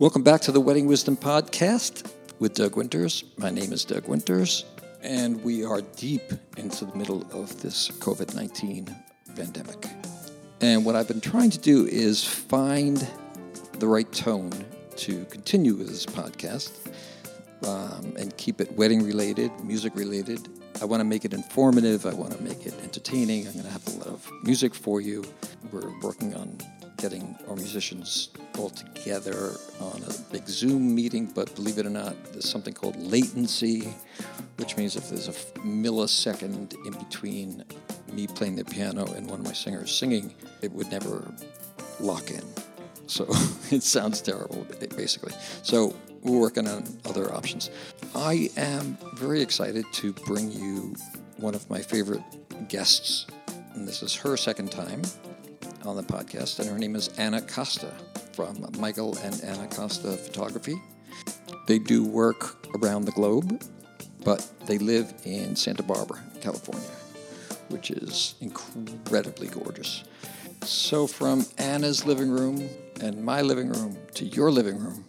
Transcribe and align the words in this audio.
Welcome 0.00 0.24
back 0.24 0.40
to 0.40 0.50
the 0.50 0.60
Wedding 0.60 0.88
Wisdom 0.88 1.16
Podcast 1.16 2.10
with 2.40 2.54
Doug 2.54 2.76
Winters. 2.76 3.22
My 3.36 3.50
name 3.50 3.72
is 3.72 3.84
Doug 3.84 4.08
Winters, 4.08 4.64
and 5.02 5.40
we 5.44 5.64
are 5.64 5.82
deep 5.82 6.32
into 6.56 6.84
the 6.86 6.96
middle 6.96 7.22
of 7.30 7.62
this 7.62 7.92
COVID 8.00 8.34
19 8.34 8.92
pandemic. 9.36 9.86
And 10.60 10.84
what 10.84 10.96
I've 10.96 11.06
been 11.06 11.20
trying 11.20 11.50
to 11.50 11.58
do 11.58 11.86
is 11.86 12.24
find 12.24 13.06
the 13.78 13.86
right 13.86 14.10
tone 14.10 14.50
to 14.96 15.24
continue 15.26 15.74
with 15.74 15.86
this 15.88 16.04
podcast 16.04 16.72
um, 17.64 18.16
and 18.18 18.36
keep 18.36 18.60
it 18.60 18.72
wedding 18.72 19.04
related, 19.04 19.52
music 19.62 19.94
related. 19.94 20.48
I 20.82 20.86
want 20.86 21.02
to 21.02 21.04
make 21.04 21.24
it 21.24 21.32
informative. 21.32 22.04
I 22.04 22.14
want 22.14 22.36
to 22.36 22.42
make 22.42 22.66
it 22.66 22.74
entertaining. 22.82 23.46
I'm 23.46 23.52
going 23.52 23.64
to 23.64 23.70
have 23.70 23.86
a 23.86 23.98
lot 23.98 24.08
of 24.08 24.28
music 24.42 24.74
for 24.74 25.00
you. 25.00 25.24
We're 25.70 25.96
working 26.00 26.34
on 26.34 26.58
getting 27.04 27.36
our 27.50 27.56
musicians 27.56 28.30
all 28.58 28.70
together 28.70 29.52
on 29.78 30.02
a 30.08 30.32
big 30.32 30.48
Zoom 30.48 30.94
meeting, 30.94 31.26
but 31.26 31.54
believe 31.54 31.76
it 31.76 31.84
or 31.84 31.90
not, 31.90 32.14
there's 32.32 32.48
something 32.48 32.72
called 32.72 32.96
latency, 32.96 33.92
which 34.56 34.78
means 34.78 34.96
if 34.96 35.10
there's 35.10 35.28
a 35.28 35.32
millisecond 35.60 36.72
in 36.86 36.92
between 36.94 37.62
me 38.10 38.26
playing 38.26 38.56
the 38.56 38.64
piano 38.64 39.04
and 39.12 39.28
one 39.28 39.38
of 39.38 39.44
my 39.44 39.52
singers 39.52 39.94
singing, 39.94 40.34
it 40.62 40.72
would 40.72 40.90
never 40.90 41.30
lock 42.00 42.30
in. 42.30 42.42
So 43.06 43.26
it 43.70 43.82
sounds 43.82 44.22
terrible, 44.22 44.66
basically. 44.96 45.34
So 45.62 45.94
we're 46.22 46.40
working 46.40 46.66
on 46.66 46.84
other 47.04 47.34
options. 47.34 47.68
I 48.14 48.48
am 48.56 48.96
very 49.12 49.42
excited 49.42 49.84
to 49.92 50.14
bring 50.24 50.50
you 50.50 50.94
one 51.36 51.54
of 51.54 51.68
my 51.68 51.82
favorite 51.82 52.22
guests, 52.70 53.26
and 53.74 53.86
this 53.86 54.02
is 54.02 54.14
her 54.14 54.38
second 54.38 54.72
time 54.72 55.02
on 55.86 55.96
the 55.96 56.02
podcast, 56.02 56.58
and 56.60 56.68
her 56.68 56.78
name 56.78 56.96
is 56.96 57.08
Anna 57.18 57.40
Costa 57.40 57.92
from 58.32 58.66
Michael 58.78 59.16
and 59.18 59.40
Anna 59.42 59.66
Costa 59.68 60.16
Photography. 60.16 60.80
They 61.66 61.78
do 61.78 62.04
work 62.04 62.66
around 62.76 63.04
the 63.04 63.12
globe, 63.12 63.62
but 64.24 64.46
they 64.66 64.78
live 64.78 65.12
in 65.24 65.56
Santa 65.56 65.82
Barbara, 65.82 66.22
California, 66.40 66.88
which 67.68 67.90
is 67.90 68.34
incredibly 68.40 69.48
gorgeous. 69.48 70.04
So, 70.62 71.06
from 71.06 71.44
Anna's 71.58 72.06
living 72.06 72.30
room 72.30 72.68
and 73.00 73.22
my 73.22 73.42
living 73.42 73.70
room 73.70 73.96
to 74.14 74.24
your 74.24 74.50
living 74.50 74.78
room, 74.78 75.04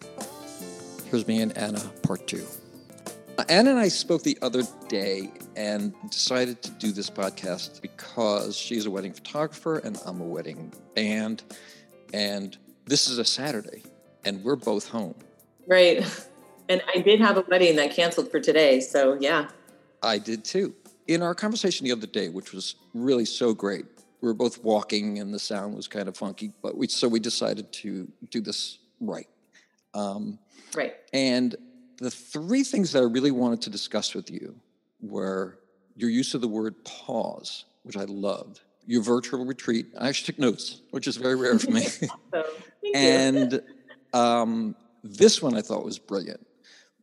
here's 1.10 1.26
me 1.28 1.42
and 1.42 1.58
Anna, 1.58 1.80
part 2.04 2.28
two. 2.28 2.46
Anna 3.48 3.72
and 3.72 3.80
I 3.80 3.88
spoke 3.88 4.24
the 4.24 4.38
other 4.42 4.64
day 4.90 5.32
and 5.56 5.94
decided 6.10 6.62
to 6.64 6.72
do 6.72 6.92
this 6.92 7.10
podcast 7.10 7.82
because 7.82 8.58
she's 8.58 8.86
a 8.86 8.92
wedding 8.92 9.14
photographer 9.14 9.78
and 9.80 9.98
I'm 10.06 10.22
a 10.22 10.26
wedding 10.26 10.74
band. 10.96 11.44
And 12.14 12.58
this 12.86 13.08
is 13.08 13.18
a 13.18 13.26
Saturday 13.26 13.84
and 14.26 14.44
we're 14.44 14.56
both 14.56 14.90
home. 14.90 15.16
Right. 15.68 16.06
And 16.68 16.82
I 16.94 17.00
did 17.00 17.22
have 17.22 17.38
a 17.38 17.46
wedding 17.48 17.76
that 17.76 17.92
canceled 17.92 18.32
for 18.32 18.40
today. 18.40 18.80
So, 18.80 19.18
yeah. 19.20 19.50
I 20.02 20.18
did 20.18 20.44
too. 20.44 20.76
In 21.08 21.22
our 21.22 21.36
conversation 21.36 21.86
the 21.86 21.92
other 21.92 22.08
day, 22.08 22.30
which 22.30 22.54
was 22.54 22.76
really 22.94 23.26
so 23.26 23.54
great, 23.54 23.86
we 24.22 24.28
were 24.28 24.34
both 24.34 24.64
walking 24.64 25.20
and 25.20 25.34
the 25.34 25.40
sound 25.40 25.76
was 25.76 25.88
kind 25.88 26.08
of 26.08 26.18
funky, 26.18 26.52
but 26.64 26.76
we 26.76 26.88
so 26.88 27.08
we 27.08 27.20
decided 27.20 27.72
to 27.72 28.08
do 28.32 28.42
this 28.42 28.80
right. 29.00 29.28
Um, 29.94 30.40
right. 30.76 30.96
And 31.14 31.56
the 32.00 32.10
three 32.10 32.64
things 32.64 32.92
that 32.94 33.00
I 33.00 33.06
really 33.06 33.32
wanted 33.32 33.62
to 33.62 33.70
discuss 33.70 34.16
with 34.16 34.32
you 34.32 34.56
were 35.02 35.60
your 35.96 36.10
use 36.10 36.34
of 36.34 36.42
the 36.42 36.48
word 36.48 36.84
pause, 36.86 37.66
which 37.84 37.98
I 37.98 38.04
loved, 38.06 38.62
your 38.86 39.02
virtual 39.02 39.46
retreat. 39.46 39.88
I 40.00 40.10
actually 40.10 40.34
took 40.34 40.40
notes, 40.40 40.82
which 40.92 41.08
is 41.08 41.18
very 41.18 41.36
rare 41.36 41.58
for 41.58 41.72
me. 41.72 41.86
and 42.96 43.62
um, 44.14 44.76
this 45.04 45.42
one 45.42 45.56
I 45.56 45.62
thought 45.62 45.86
was 45.86 46.00
brilliant 46.00 46.46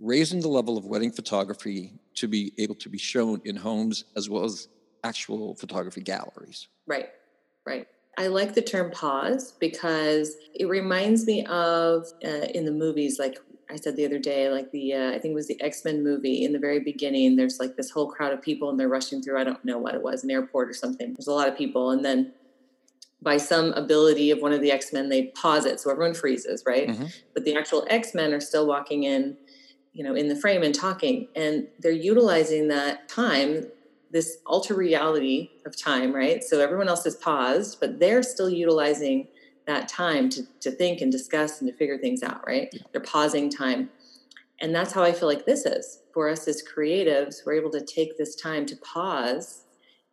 raising 0.03 0.41
the 0.41 0.49
level 0.49 0.77
of 0.77 0.85
wedding 0.85 1.13
photography 1.13 1.93
to 2.17 2.27
be 2.27 2.53
able 2.59 2.75
to 2.75 2.89
be 2.89 2.99
shown 2.99 3.41
in 3.45 3.57
homes 3.57 4.05
as 4.17 4.29
well 4.29 4.45
as 4.45 4.69
actual 5.05 5.55
photography 5.55 6.03
galleries. 6.03 6.67
Right, 6.87 7.09
right. 7.65 7.87
I 8.19 8.27
like 8.27 8.53
the 8.55 8.63
term 8.63 8.91
pause 8.91 9.53
because 9.53 10.35
it 10.55 10.69
reminds 10.69 11.25
me 11.25 11.47
of 11.47 12.07
uh, 12.25 12.47
in 12.53 12.65
the 12.65 12.73
movies 12.73 13.19
like 13.19 13.39
I 13.73 13.77
said 13.77 13.97
the 13.97 14.05
other 14.05 14.19
day, 14.19 14.51
like 14.51 14.71
the 14.71 14.93
uh, 14.93 15.11
I 15.11 15.19
think 15.19 15.33
it 15.33 15.35
was 15.35 15.49
the 15.49 15.61
X 15.63 15.85
Men 15.85 16.05
movie. 16.05 16.45
In 16.45 16.53
the 16.53 16.59
very 16.59 16.81
beginning, 16.81 17.37
there's 17.37 17.59
like 17.59 17.77
this 17.77 17.91
whole 17.91 18.07
crowd 18.07 18.33
of 18.33 18.43
people, 18.43 18.69
and 18.69 18.79
they're 18.79 18.89
rushing 18.89 19.23
through. 19.23 19.41
I 19.41 19.45
don't 19.45 19.65
know 19.65 19.79
what 19.79 19.95
it 19.95 20.03
was, 20.03 20.25
an 20.25 20.31
airport 20.31 20.69
or 20.69 20.75
something. 20.75 21.15
There's 21.15 21.27
a 21.27 21.33
lot 21.33 21.49
of 21.49 21.57
people, 21.57 21.91
and 21.91 22.05
then 22.05 22.33
by 23.23 23.37
some 23.37 23.73
ability 23.73 24.31
of 24.31 24.41
one 24.41 24.53
of 24.53 24.61
the 24.61 24.71
X 24.71 24.93
Men, 24.93 25.09
they 25.09 25.27
pause 25.29 25.65
it, 25.65 25.81
so 25.81 25.91
everyone 25.91 26.15
freezes, 26.15 26.65
right? 26.67 26.89
Mm-hmm. 26.89 27.07
But 27.33 27.45
the 27.45 27.57
actual 27.57 27.87
X 27.89 28.15
Men 28.15 28.35
are 28.35 28.41
still 28.41 28.67
walking 28.67 29.05
in, 29.05 29.37
you 29.93 30.05
know, 30.05 30.15
in 30.15 30.29
the 30.29 30.37
frame 30.37 30.63
and 30.63 30.75
talking, 30.75 31.29
and 31.35 31.69
they're 31.79 31.93
utilizing 31.93 32.69
that 32.69 33.09
time, 33.09 33.69
this 34.11 34.39
alter 34.45 34.75
reality 34.75 35.51
of 35.65 35.77
time, 35.77 36.15
right? 36.15 36.45
So 36.45 36.61
everyone 36.61 36.89
else 36.89 37.07
is 37.07 37.17
paused, 37.17 37.79
but 37.81 38.01
they're 38.01 38.23
still 38.23 38.51
utilizing 38.51 39.29
that 39.73 39.89
time 39.89 40.29
to, 40.31 40.43
to 40.61 40.71
think 40.71 41.01
and 41.01 41.11
discuss 41.11 41.61
and 41.61 41.71
to 41.71 41.77
figure 41.77 41.99
things 41.99 42.23
out, 42.23 42.47
right? 42.47 42.69
Yeah. 42.73 42.83
They're 42.93 43.01
pausing 43.01 43.51
time. 43.51 43.91
And 44.61 44.75
that's 44.75 44.93
how 44.93 45.03
I 45.03 45.13
feel 45.13 45.29
like 45.29 45.47
this 45.47 45.67
is. 45.67 46.03
For 46.15 46.29
us 46.29 46.47
as 46.47 46.63
creatives, 46.63 47.45
we're 47.45 47.55
able 47.55 47.71
to 47.71 47.85
take 47.85 48.19
this 48.19 48.37
time 48.37 48.67
to 48.67 48.77
pause, 48.77 49.63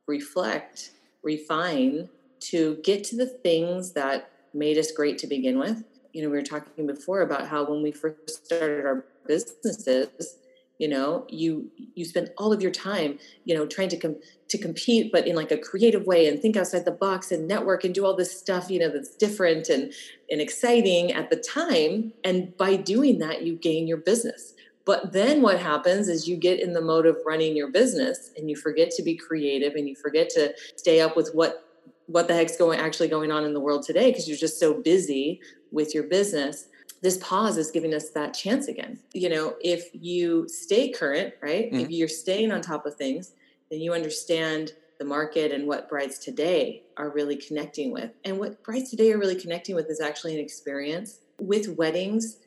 reflect, 0.08 0.92
refine, 1.24 2.10
to 2.42 2.78
get 2.84 3.04
to 3.06 3.16
the 3.16 3.28
things 3.28 3.92
that 3.94 4.32
made 4.54 4.78
us 4.78 4.92
great 4.92 5.18
to 5.20 5.28
begin 5.28 5.60
with. 5.60 5.84
You 6.14 6.24
know, 6.24 6.30
we 6.30 6.38
were 6.38 6.44
talking 6.44 6.88
before 6.88 7.22
about 7.22 7.48
how 7.48 7.66
when 7.70 7.84
we 7.84 7.92
first 7.92 8.46
started 8.46 8.86
our 8.86 9.06
businesses, 9.28 10.38
you 10.80 10.88
know 10.88 11.28
you 11.30 11.70
you 11.94 12.04
spend 12.04 12.32
all 12.38 12.52
of 12.52 12.62
your 12.62 12.72
time 12.72 13.20
you 13.46 13.56
know 13.56 13.68
trying 13.68 13.90
to 13.90 13.98
com- 13.98 14.20
to 14.48 14.58
compete 14.58 15.12
but 15.12 15.28
in 15.28 15.36
like 15.36 15.52
a 15.52 15.58
creative 15.58 16.08
way 16.08 16.28
and 16.28 16.42
think 16.42 16.58
outside 16.58 16.86
the 16.86 16.92
box 16.92 17.32
and 17.32 17.48
network 17.48 17.84
and 17.84 17.94
do 17.94 18.04
all 18.04 18.16
this 18.16 18.36
stuff 18.36 18.72
you 18.72 18.80
know 18.80 18.90
that's 18.90 19.16
different 19.16 19.70
and 19.70 19.94
and 20.30 20.42
exciting 20.42 21.12
at 21.12 21.30
the 21.30 21.36
time. 21.36 22.14
And 22.24 22.56
by 22.58 22.76
doing 22.76 23.20
that 23.20 23.44
you 23.44 23.56
gain 23.56 23.88
your 23.88 23.98
business. 23.98 24.54
But 24.86 25.14
then 25.14 25.42
what 25.42 25.60
happens 25.60 26.08
is 26.08 26.28
you 26.28 26.36
get 26.36 26.60
in 26.60 26.74
the 26.74 26.82
mode 26.82 27.06
of 27.06 27.18
running 27.26 27.56
your 27.56 27.70
business 27.70 28.32
and 28.36 28.50
you 28.50 28.56
forget 28.56 28.90
to 28.92 29.04
be 29.04 29.16
creative 29.16 29.76
and 29.76 29.88
you 29.88 29.96
forget 29.96 30.30
to 30.32 30.54
stay 30.76 31.02
up 31.02 31.16
with 31.16 31.32
what 31.34 31.66
what 32.08 32.28
the 32.28 32.34
heck's 32.34 32.58
going 32.58 32.80
actually 32.80 33.08
going 33.08 33.32
on 33.32 33.44
in 33.44 33.54
the 33.54 33.60
world 33.60 33.84
today 33.84 34.10
because 34.10 34.28
you're 34.28 34.38
just 34.38 34.60
so 34.60 34.74
busy 34.74 35.40
with 35.72 35.94
your 35.94 36.04
business 36.04 36.66
this 37.02 37.18
pause 37.18 37.58
is 37.58 37.72
giving 37.72 37.94
us 37.94 38.10
that 38.10 38.34
chance 38.34 38.68
again. 38.68 39.00
You 39.14 39.30
know, 39.30 39.56
if 39.62 39.90
you 39.94 40.48
stay 40.48 40.92
current, 40.92 41.34
right? 41.42 41.68
Mm-hmm. 41.68 41.80
If 41.80 41.92
you're 41.92 42.08
staying 42.08 42.52
on 42.52 42.62
top 42.62 42.86
of 42.86 42.96
things, 42.96 43.34
then 43.72 43.80
you 43.80 43.94
understand 43.94 44.74
the 45.00 45.06
market 45.06 45.52
and 45.52 45.66
what 45.66 45.88
brides 45.88 46.20
today 46.20 46.84
are 46.98 47.10
really 47.10 47.38
connecting 47.38 47.92
with. 47.92 48.12
And 48.26 48.38
what 48.38 48.62
brides 48.64 48.90
today 48.90 49.14
are 49.14 49.18
really 49.18 49.40
connecting 49.40 49.76
with 49.76 49.90
is 49.90 50.02
actually 50.02 50.34
an 50.34 50.42
experience. 50.42 51.20
With 51.40 51.78
weddings, 51.78 52.40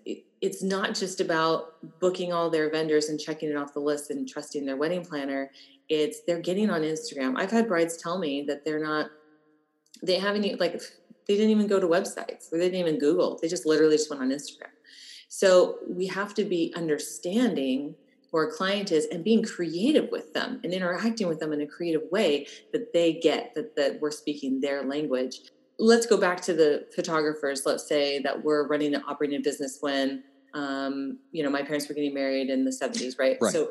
it's 0.43 0.63
not 0.63 0.95
just 0.95 1.21
about 1.21 1.77
booking 1.99 2.33
all 2.33 2.51
their 2.51 2.69
vendors 2.71 3.09
and 3.09 3.19
checking 3.19 3.49
it 3.49 3.57
off 3.57 3.73
the 3.73 3.81
list 3.81 4.11
and 4.11 4.29
trusting 4.29 4.67
their 4.67 4.77
wedding 4.77 5.03
planner. 5.05 5.51
It's 5.89 6.21
they're 6.27 6.41
getting 6.41 6.69
on 6.69 6.83
Instagram. 6.83 7.35
I've 7.37 7.51
had 7.51 7.69
brides 7.69 7.97
tell 7.97 8.19
me 8.19 8.43
that 8.49 8.67
they're 8.67 8.85
not, 8.85 9.11
they 10.03 10.19
haven't 10.19 10.61
like 10.61 10.83
they 11.27 11.37
didn't 11.37 11.51
even 11.51 11.67
go 11.67 11.81
to 11.81 11.87
websites. 11.87 12.51
They 12.51 12.59
didn't 12.59 12.81
even 12.81 12.99
Google. 12.99 13.39
They 13.41 13.49
just 13.49 13.67
literally 13.67 13.97
just 13.97 14.11
went 14.11 14.23
on 14.23 14.31
Instagram. 14.31 14.71
So 15.29 15.79
we 15.89 16.07
have 16.09 16.35
to 16.35 16.45
be 16.45 16.73
understanding 16.77 17.95
who 18.31 18.39
our 18.39 18.51
client 18.51 18.93
is 18.93 19.07
and 19.07 19.25
being 19.25 19.43
creative 19.43 20.11
with 20.11 20.33
them 20.35 20.61
and 20.65 20.73
interacting 20.73 21.29
with 21.29 21.39
them 21.39 21.53
in 21.53 21.61
a 21.61 21.67
creative 21.67 22.03
way 22.11 22.47
that 22.73 22.93
they 22.93 23.15
get 23.15 23.55
that, 23.55 23.77
that 23.77 24.01
we're 24.01 24.11
speaking 24.11 24.61
their 24.61 24.83
language. 24.83 25.41
Let's 25.79 26.07
go 26.07 26.17
back 26.17 26.41
to 26.43 26.53
the 26.53 26.87
photographers. 26.95 27.65
Let's 27.65 27.87
say 27.87 28.19
that 28.21 28.45
we're 28.45 28.67
running 28.67 28.95
an 28.95 29.03
operating 29.07 29.43
business 29.43 29.79
when 29.81 30.25
um, 30.55 31.19
you 31.33 31.43
know 31.43 31.51
my 31.51 31.63
parents 31.63 31.89
were 31.89 31.95
getting 31.95 32.15
married 32.15 32.51
in 32.51 32.65
the 32.65 32.71
70s, 32.71 33.19
right? 33.19 33.39
right. 33.41 33.53
So 33.53 33.71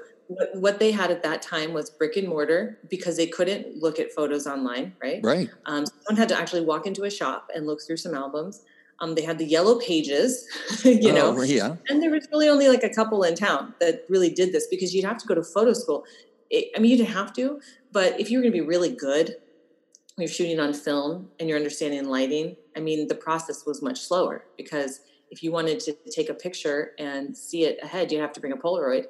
what 0.53 0.79
they 0.79 0.91
had 0.91 1.11
at 1.11 1.23
that 1.23 1.41
time 1.41 1.73
was 1.73 1.89
brick 1.89 2.15
and 2.15 2.27
mortar 2.27 2.79
because 2.89 3.17
they 3.17 3.27
couldn't 3.27 3.77
look 3.77 3.99
at 3.99 4.11
photos 4.11 4.47
online, 4.47 4.93
right? 5.01 5.19
Right. 5.23 5.49
Um, 5.65 5.85
someone 5.85 6.17
had 6.17 6.29
to 6.29 6.37
actually 6.37 6.63
walk 6.63 6.85
into 6.85 7.03
a 7.03 7.09
shop 7.09 7.49
and 7.53 7.65
look 7.65 7.79
through 7.85 7.97
some 7.97 8.13
albums. 8.13 8.61
Um, 8.99 9.15
they 9.15 9.23
had 9.23 9.39
the 9.39 9.45
yellow 9.45 9.79
pages, 9.79 10.47
you 10.85 11.11
know, 11.11 11.35
oh, 11.37 11.41
yeah. 11.41 11.75
and 11.89 12.01
there 12.01 12.11
was 12.11 12.27
really 12.31 12.47
only 12.47 12.69
like 12.69 12.83
a 12.83 12.89
couple 12.89 13.23
in 13.23 13.35
town 13.35 13.73
that 13.79 14.05
really 14.09 14.29
did 14.29 14.53
this 14.53 14.67
because 14.67 14.93
you'd 14.93 15.05
have 15.05 15.17
to 15.17 15.27
go 15.27 15.33
to 15.33 15.43
photo 15.43 15.73
school. 15.73 16.03
It, 16.51 16.69
I 16.75 16.79
mean, 16.79 16.91
you 16.91 16.97
didn't 16.97 17.15
have 17.15 17.33
to, 17.33 17.59
but 17.91 18.19
if 18.19 18.29
you 18.29 18.37
were 18.37 18.43
going 18.43 18.53
to 18.53 18.59
be 18.59 18.65
really 18.65 18.93
good, 18.93 19.37
you're 20.17 20.27
shooting 20.27 20.59
on 20.59 20.73
film 20.73 21.29
and 21.39 21.49
you're 21.49 21.57
understanding 21.57 22.05
lighting. 22.09 22.55
I 22.75 22.79
mean, 22.79 23.07
the 23.07 23.15
process 23.15 23.65
was 23.65 23.81
much 23.81 24.01
slower 24.01 24.45
because 24.55 24.99
if 25.31 25.41
you 25.41 25.51
wanted 25.51 25.79
to 25.79 25.95
take 26.11 26.29
a 26.29 26.33
picture 26.33 26.91
and 26.99 27.35
see 27.35 27.63
it 27.63 27.79
ahead, 27.81 28.11
you'd 28.11 28.21
have 28.21 28.33
to 28.33 28.39
bring 28.39 28.53
a 28.53 28.57
Polaroid. 28.57 29.05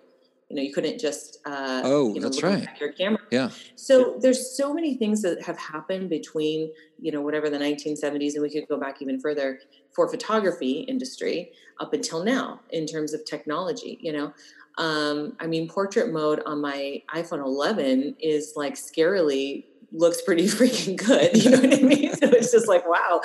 You 0.49 0.57
know 0.57 0.63
you 0.63 0.73
couldn't 0.73 0.99
just 0.99 1.39
uh, 1.45 1.81
oh 1.85 2.13
you 2.13 2.15
know, 2.15 2.27
that's 2.27 2.43
right. 2.43 2.67
your 2.77 2.91
camera. 2.91 3.21
Yeah. 3.31 3.51
So 3.75 4.17
there's 4.19 4.57
so 4.57 4.73
many 4.73 4.95
things 4.95 5.21
that 5.21 5.41
have 5.43 5.57
happened 5.57 6.09
between 6.09 6.73
you 6.99 7.11
know 7.11 7.21
whatever 7.21 7.49
the 7.49 7.57
1970s 7.57 8.33
and 8.33 8.41
we 8.41 8.49
could 8.49 8.67
go 8.67 8.77
back 8.77 9.01
even 9.01 9.17
further 9.21 9.59
for 9.95 10.09
photography 10.09 10.81
industry 10.89 11.51
up 11.79 11.93
until 11.93 12.23
now 12.25 12.59
in 12.69 12.85
terms 12.85 13.13
of 13.13 13.23
technology 13.23 13.97
you 14.01 14.11
know? 14.11 14.33
Um, 14.77 15.35
i 15.39 15.47
mean 15.47 15.67
portrait 15.67 16.11
mode 16.11 16.41
on 16.45 16.61
my 16.61 17.01
iphone 17.15 17.39
11 17.39 18.15
is 18.19 18.53
like 18.55 18.75
scarily 18.75 19.65
looks 19.91 20.21
pretty 20.21 20.45
freaking 20.47 20.97
good 20.97 21.35
you 21.41 21.49
know 21.49 21.59
what 21.59 21.73
i 21.73 21.81
mean? 21.81 22.13
So 22.13 22.27
it's 22.29 22.51
just 22.51 22.67
like 22.67 22.87
wow. 22.87 23.21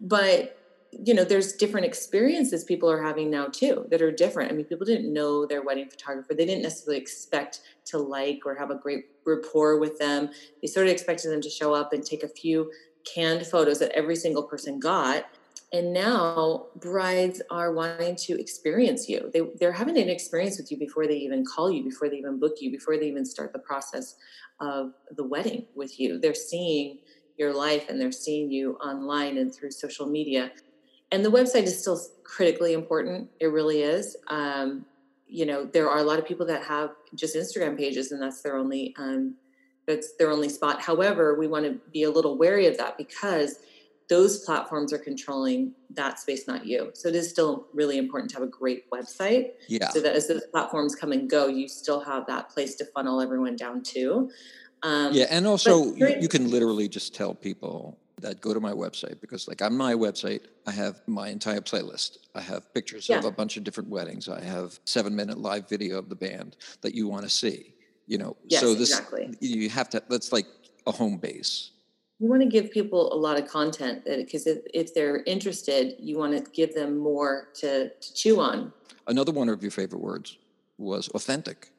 But 0.00 0.55
you 1.04 1.14
know 1.14 1.24
there's 1.24 1.52
different 1.52 1.86
experiences 1.86 2.64
people 2.64 2.90
are 2.90 3.02
having 3.02 3.30
now 3.30 3.46
too 3.46 3.86
that 3.90 4.02
are 4.02 4.12
different. 4.12 4.50
I 4.50 4.54
mean 4.54 4.64
people 4.64 4.86
didn't 4.86 5.12
know 5.12 5.46
their 5.46 5.62
wedding 5.62 5.88
photographer. 5.88 6.34
They 6.34 6.46
didn't 6.46 6.62
necessarily 6.62 7.00
expect 7.00 7.60
to 7.86 7.98
like 7.98 8.40
or 8.46 8.54
have 8.54 8.70
a 8.70 8.76
great 8.76 9.06
rapport 9.24 9.78
with 9.78 9.98
them. 9.98 10.30
They 10.62 10.68
sort 10.68 10.86
of 10.86 10.92
expected 10.92 11.30
them 11.30 11.40
to 11.40 11.50
show 11.50 11.74
up 11.74 11.92
and 11.92 12.04
take 12.04 12.22
a 12.22 12.28
few 12.28 12.70
canned 13.04 13.46
photos 13.46 13.78
that 13.80 13.92
every 13.92 14.16
single 14.16 14.42
person 14.42 14.78
got. 14.78 15.26
And 15.72 15.92
now 15.92 16.66
brides 16.76 17.42
are 17.50 17.72
wanting 17.72 18.16
to 18.16 18.40
experience 18.40 19.08
you. 19.08 19.30
They, 19.32 19.42
they're 19.58 19.72
having 19.72 19.98
an 19.98 20.08
experience 20.08 20.58
with 20.58 20.70
you 20.70 20.78
before 20.78 21.06
they 21.06 21.16
even 21.16 21.44
call 21.44 21.70
you 21.70 21.82
before 21.82 22.08
they 22.08 22.16
even 22.16 22.38
book 22.38 22.56
you 22.60 22.70
before 22.70 22.96
they 22.96 23.08
even 23.08 23.24
start 23.24 23.52
the 23.52 23.58
process 23.58 24.14
of 24.60 24.92
the 25.16 25.24
wedding 25.24 25.66
with 25.74 25.98
you. 25.98 26.20
They're 26.20 26.34
seeing 26.34 26.98
your 27.36 27.52
life 27.52 27.88
and 27.88 28.00
they're 28.00 28.12
seeing 28.12 28.50
you 28.50 28.74
online 28.76 29.38
and 29.38 29.54
through 29.54 29.70
social 29.70 30.06
media 30.06 30.50
and 31.12 31.24
the 31.24 31.30
website 31.30 31.64
is 31.64 31.80
still 31.80 32.00
critically 32.24 32.72
important. 32.72 33.30
It 33.40 33.46
really 33.46 33.82
is. 33.82 34.16
Um, 34.28 34.84
you 35.28 35.44
know 35.44 35.64
there 35.64 35.90
are 35.90 35.98
a 35.98 36.02
lot 36.02 36.18
of 36.18 36.26
people 36.26 36.46
that 36.46 36.62
have 36.62 36.90
just 37.14 37.34
instagram 37.34 37.76
pages 37.76 38.12
and 38.12 38.22
that's 38.22 38.42
their 38.42 38.56
only 38.56 38.94
um, 38.98 39.34
that's 39.86 40.14
their 40.16 40.30
only 40.30 40.48
spot. 40.48 40.80
However 40.80 41.38
we 41.38 41.46
want 41.46 41.64
to 41.64 41.80
be 41.92 42.04
a 42.04 42.10
little 42.10 42.36
wary 42.38 42.66
of 42.66 42.76
that 42.78 42.96
because 42.96 43.58
those 44.08 44.44
platforms 44.44 44.92
are 44.92 44.98
controlling 44.98 45.72
that 45.90 46.20
space 46.20 46.46
not 46.46 46.64
you. 46.64 46.90
So 46.94 47.08
it 47.08 47.16
is 47.16 47.28
still 47.28 47.66
really 47.74 47.98
important 47.98 48.30
to 48.30 48.36
have 48.36 48.44
a 48.44 48.50
great 48.50 48.88
website 48.90 49.50
yeah. 49.68 49.88
so 49.88 50.00
that 50.00 50.14
as 50.14 50.28
those 50.28 50.46
platforms 50.46 50.94
come 50.94 51.10
and 51.10 51.28
go 51.28 51.48
you 51.48 51.68
still 51.68 52.00
have 52.00 52.26
that 52.26 52.48
place 52.50 52.76
to 52.76 52.84
funnel 52.84 53.20
everyone 53.20 53.56
down 53.56 53.82
to. 53.82 54.30
Um, 54.82 55.12
yeah 55.12 55.26
and 55.30 55.46
also 55.46 55.94
you, 55.94 56.16
you 56.20 56.28
can 56.28 56.50
literally 56.50 56.88
just 56.88 57.14
tell 57.14 57.34
people 57.34 57.98
that 58.20 58.40
go 58.40 58.54
to 58.54 58.60
my 58.60 58.72
website 58.72 59.20
because 59.20 59.46
like 59.46 59.60
on 59.60 59.76
my 59.76 59.92
website 59.92 60.40
i 60.66 60.70
have 60.70 61.02
my 61.06 61.28
entire 61.28 61.60
playlist. 61.60 62.18
I 62.34 62.40
have 62.40 62.72
pictures 62.74 63.08
yeah. 63.08 63.18
of 63.18 63.24
a 63.24 63.30
bunch 63.30 63.56
of 63.56 63.64
different 63.64 63.88
weddings. 63.88 64.28
I 64.28 64.42
have 64.42 64.78
seven 64.84 65.14
minute 65.16 65.38
live 65.38 65.68
video 65.68 65.98
of 65.98 66.08
the 66.08 66.16
band 66.16 66.56
that 66.82 66.94
you 66.94 67.08
want 67.08 67.24
to 67.24 67.30
see 67.30 67.74
you 68.06 68.18
know? 68.18 68.36
Yes, 68.46 68.60
so 68.60 68.74
this 68.74 68.90
exactly. 68.90 69.34
you 69.40 69.68
have 69.68 69.88
to 69.90 70.02
that's 70.08 70.32
like 70.32 70.46
a 70.86 70.92
home 70.92 71.18
base. 71.18 71.72
You 72.18 72.28
want 72.28 72.42
to 72.42 72.48
give 72.48 72.70
people 72.70 73.12
a 73.12 73.18
lot 73.18 73.38
of 73.38 73.46
content 73.46 74.02
uh, 74.10 74.16
because 74.16 74.46
if, 74.46 74.58
if 74.72 74.94
they're 74.94 75.22
interested 75.24 75.96
you 75.98 76.18
want 76.18 76.32
to 76.36 76.50
give 76.52 76.74
them 76.74 76.96
more 76.96 77.48
to, 77.56 77.90
to 77.90 78.14
chew 78.14 78.40
on. 78.40 78.72
Another 79.06 79.32
one 79.32 79.48
of 79.48 79.62
your 79.62 79.70
favorite 79.70 80.00
words 80.00 80.38
was 80.78 81.08
authentic. 81.08 81.70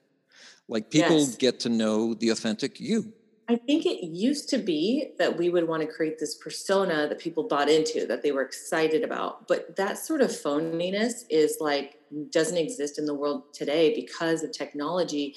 Like 0.68 0.92
people 0.92 1.19
yes. 1.19 1.36
get 1.36 1.60
to 1.62 1.69
know 1.69 2.13
the 2.13 2.30
authentic 2.30 2.80
you 2.80 3.13
I 3.49 3.55
think 3.55 3.85
it 3.85 4.03
used 4.03 4.49
to 4.49 4.57
be 4.57 5.11
that 5.19 5.38
we 5.38 5.49
would 5.49 5.67
want 5.67 5.81
to 5.81 5.88
create 5.88 6.19
this 6.19 6.35
persona 6.35 7.07
that 7.07 7.17
people 7.17 7.44
bought 7.47 7.69
into, 7.69 8.05
that 8.05 8.21
they 8.21 8.33
were 8.33 8.41
excited 8.41 9.03
about. 9.03 9.47
But 9.47 9.77
that 9.77 9.97
sort 9.97 10.21
of 10.21 10.29
phoniness 10.29 11.23
is 11.29 11.57
like 11.61 11.95
doesn't 12.29 12.57
exist 12.57 12.99
in 12.99 13.05
the 13.05 13.13
world 13.13 13.53
today 13.53 13.95
because 13.95 14.44
of 14.44 14.51
technology. 14.51 15.35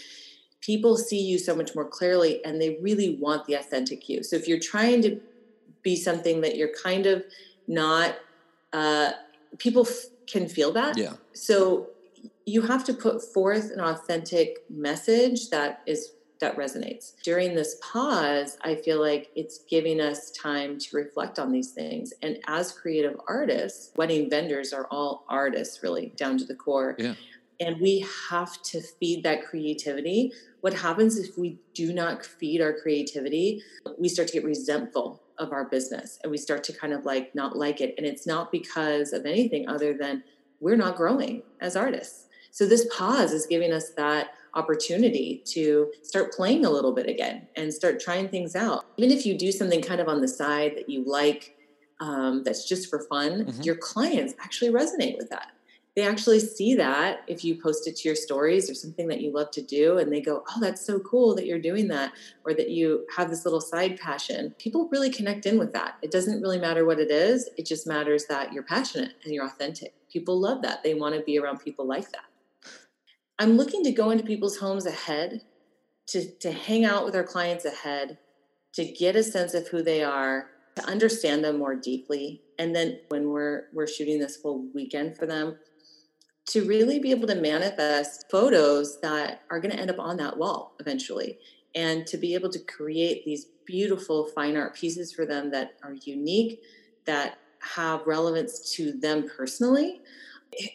People 0.60 0.96
see 0.96 1.20
you 1.20 1.38
so 1.38 1.54
much 1.54 1.74
more 1.74 1.84
clearly 1.84 2.44
and 2.44 2.60
they 2.60 2.78
really 2.82 3.16
want 3.16 3.46
the 3.46 3.54
authentic 3.54 4.08
you. 4.08 4.24
So 4.24 4.34
if 4.34 4.48
you're 4.48 4.58
trying 4.58 5.02
to 5.02 5.20
be 5.82 5.94
something 5.94 6.40
that 6.40 6.56
you're 6.56 6.74
kind 6.82 7.06
of 7.06 7.24
not, 7.68 8.16
uh, 8.72 9.12
people 9.58 9.86
f- 9.86 10.06
can 10.26 10.48
feel 10.48 10.72
that. 10.72 10.98
Yeah. 10.98 11.14
So 11.32 11.90
you 12.44 12.62
have 12.62 12.84
to 12.84 12.92
put 12.92 13.22
forth 13.22 13.70
an 13.70 13.80
authentic 13.80 14.64
message 14.68 15.50
that 15.50 15.82
is 15.86 16.12
that 16.40 16.56
resonates. 16.56 17.12
During 17.22 17.54
this 17.54 17.76
pause, 17.80 18.58
I 18.62 18.74
feel 18.74 19.00
like 19.00 19.30
it's 19.36 19.60
giving 19.68 20.00
us 20.00 20.30
time 20.30 20.78
to 20.78 20.96
reflect 20.96 21.38
on 21.38 21.52
these 21.52 21.72
things. 21.72 22.12
And 22.22 22.38
as 22.48 22.72
creative 22.72 23.18
artists, 23.28 23.92
wedding 23.96 24.28
vendors 24.28 24.72
are 24.72 24.86
all 24.90 25.24
artists, 25.28 25.82
really, 25.82 26.12
down 26.16 26.38
to 26.38 26.44
the 26.44 26.54
core. 26.54 26.96
Yeah. 26.98 27.14
And 27.60 27.78
we 27.80 28.06
have 28.30 28.60
to 28.62 28.80
feed 28.80 29.22
that 29.24 29.44
creativity. 29.44 30.32
What 30.62 30.72
happens 30.72 31.18
if 31.18 31.36
we 31.36 31.58
do 31.74 31.92
not 31.92 32.24
feed 32.24 32.62
our 32.62 32.72
creativity? 32.72 33.62
We 33.98 34.08
start 34.08 34.28
to 34.28 34.34
get 34.34 34.44
resentful 34.44 35.22
of 35.38 35.52
our 35.52 35.64
business 35.64 36.18
and 36.22 36.30
we 36.30 36.36
start 36.36 36.64
to 36.64 36.72
kind 36.72 36.92
of 36.92 37.04
like 37.04 37.34
not 37.34 37.56
like 37.56 37.80
it. 37.80 37.94
And 37.98 38.06
it's 38.06 38.26
not 38.26 38.50
because 38.50 39.12
of 39.12 39.26
anything 39.26 39.68
other 39.68 39.92
than 39.94 40.22
we're 40.60 40.76
not 40.76 40.96
growing 40.96 41.42
as 41.60 41.76
artists. 41.76 42.26
So 42.50 42.66
this 42.66 42.86
pause 42.96 43.32
is 43.32 43.46
giving 43.46 43.72
us 43.72 43.90
that 43.90 44.32
opportunity 44.54 45.42
to 45.46 45.90
start 46.02 46.32
playing 46.32 46.64
a 46.64 46.70
little 46.70 46.92
bit 46.92 47.08
again 47.08 47.46
and 47.56 47.72
start 47.72 48.00
trying 48.00 48.28
things 48.28 48.56
out. 48.56 48.84
Even 48.96 49.16
if 49.16 49.24
you 49.24 49.36
do 49.36 49.52
something 49.52 49.82
kind 49.82 50.00
of 50.00 50.08
on 50.08 50.20
the 50.20 50.28
side 50.28 50.76
that 50.76 50.88
you 50.88 51.04
like, 51.04 51.56
um, 52.00 52.42
that's 52.44 52.66
just 52.66 52.88
for 52.88 53.00
fun, 53.00 53.44
mm-hmm. 53.44 53.62
your 53.62 53.76
clients 53.76 54.34
actually 54.42 54.70
resonate 54.70 55.16
with 55.18 55.28
that. 55.30 55.52
They 55.96 56.06
actually 56.06 56.38
see 56.38 56.76
that 56.76 57.22
if 57.26 57.44
you 57.44 57.60
post 57.60 57.88
it 57.88 57.96
to 57.96 58.08
your 58.08 58.14
stories 58.14 58.70
or 58.70 58.74
something 58.74 59.08
that 59.08 59.20
you 59.20 59.32
love 59.32 59.50
to 59.52 59.62
do, 59.62 59.98
and 59.98 60.12
they 60.12 60.20
go, 60.20 60.44
Oh, 60.48 60.60
that's 60.60 60.84
so 60.84 61.00
cool 61.00 61.34
that 61.34 61.46
you're 61.46 61.58
doing 61.58 61.88
that, 61.88 62.12
or 62.44 62.54
that 62.54 62.70
you 62.70 63.06
have 63.16 63.28
this 63.28 63.44
little 63.44 63.60
side 63.60 63.98
passion. 63.98 64.54
People 64.58 64.88
really 64.92 65.10
connect 65.10 65.46
in 65.46 65.58
with 65.58 65.72
that. 65.72 65.96
It 66.00 66.12
doesn't 66.12 66.40
really 66.40 66.58
matter 66.58 66.84
what 66.84 67.00
it 67.00 67.10
is, 67.10 67.50
it 67.58 67.66
just 67.66 67.86
matters 67.86 68.26
that 68.26 68.52
you're 68.52 68.62
passionate 68.62 69.14
and 69.24 69.34
you're 69.34 69.46
authentic. 69.46 69.92
People 70.10 70.40
love 70.40 70.62
that. 70.62 70.82
They 70.82 70.94
want 70.94 71.16
to 71.16 71.22
be 71.22 71.38
around 71.38 71.58
people 71.58 71.86
like 71.86 72.10
that. 72.12 72.29
I'm 73.40 73.56
looking 73.56 73.82
to 73.84 73.90
go 73.90 74.10
into 74.10 74.22
people's 74.22 74.58
homes 74.58 74.84
ahead, 74.84 75.40
to, 76.08 76.30
to 76.40 76.52
hang 76.52 76.84
out 76.84 77.06
with 77.06 77.16
our 77.16 77.24
clients 77.24 77.64
ahead, 77.64 78.18
to 78.74 78.84
get 78.84 79.16
a 79.16 79.22
sense 79.22 79.54
of 79.54 79.66
who 79.68 79.82
they 79.82 80.04
are, 80.04 80.50
to 80.76 80.84
understand 80.84 81.42
them 81.42 81.58
more 81.58 81.74
deeply. 81.74 82.42
And 82.58 82.76
then 82.76 83.00
when 83.08 83.30
we're 83.30 83.64
we're 83.72 83.86
shooting 83.86 84.18
this 84.18 84.42
whole 84.42 84.68
weekend 84.74 85.16
for 85.16 85.24
them, 85.24 85.56
to 86.50 86.66
really 86.66 86.98
be 86.98 87.12
able 87.12 87.26
to 87.28 87.34
manifest 87.34 88.26
photos 88.30 89.00
that 89.00 89.40
are 89.50 89.58
going 89.58 89.72
to 89.72 89.80
end 89.80 89.90
up 89.90 89.98
on 89.98 90.18
that 90.18 90.36
wall 90.36 90.74
eventually. 90.78 91.38
And 91.74 92.06
to 92.08 92.18
be 92.18 92.34
able 92.34 92.50
to 92.50 92.58
create 92.58 93.24
these 93.24 93.46
beautiful 93.64 94.26
fine 94.34 94.56
art 94.56 94.74
pieces 94.74 95.14
for 95.14 95.24
them 95.24 95.50
that 95.52 95.76
are 95.82 95.94
unique, 96.04 96.60
that 97.06 97.38
have 97.60 98.06
relevance 98.06 98.74
to 98.74 98.92
them 98.92 99.30
personally, 99.34 100.02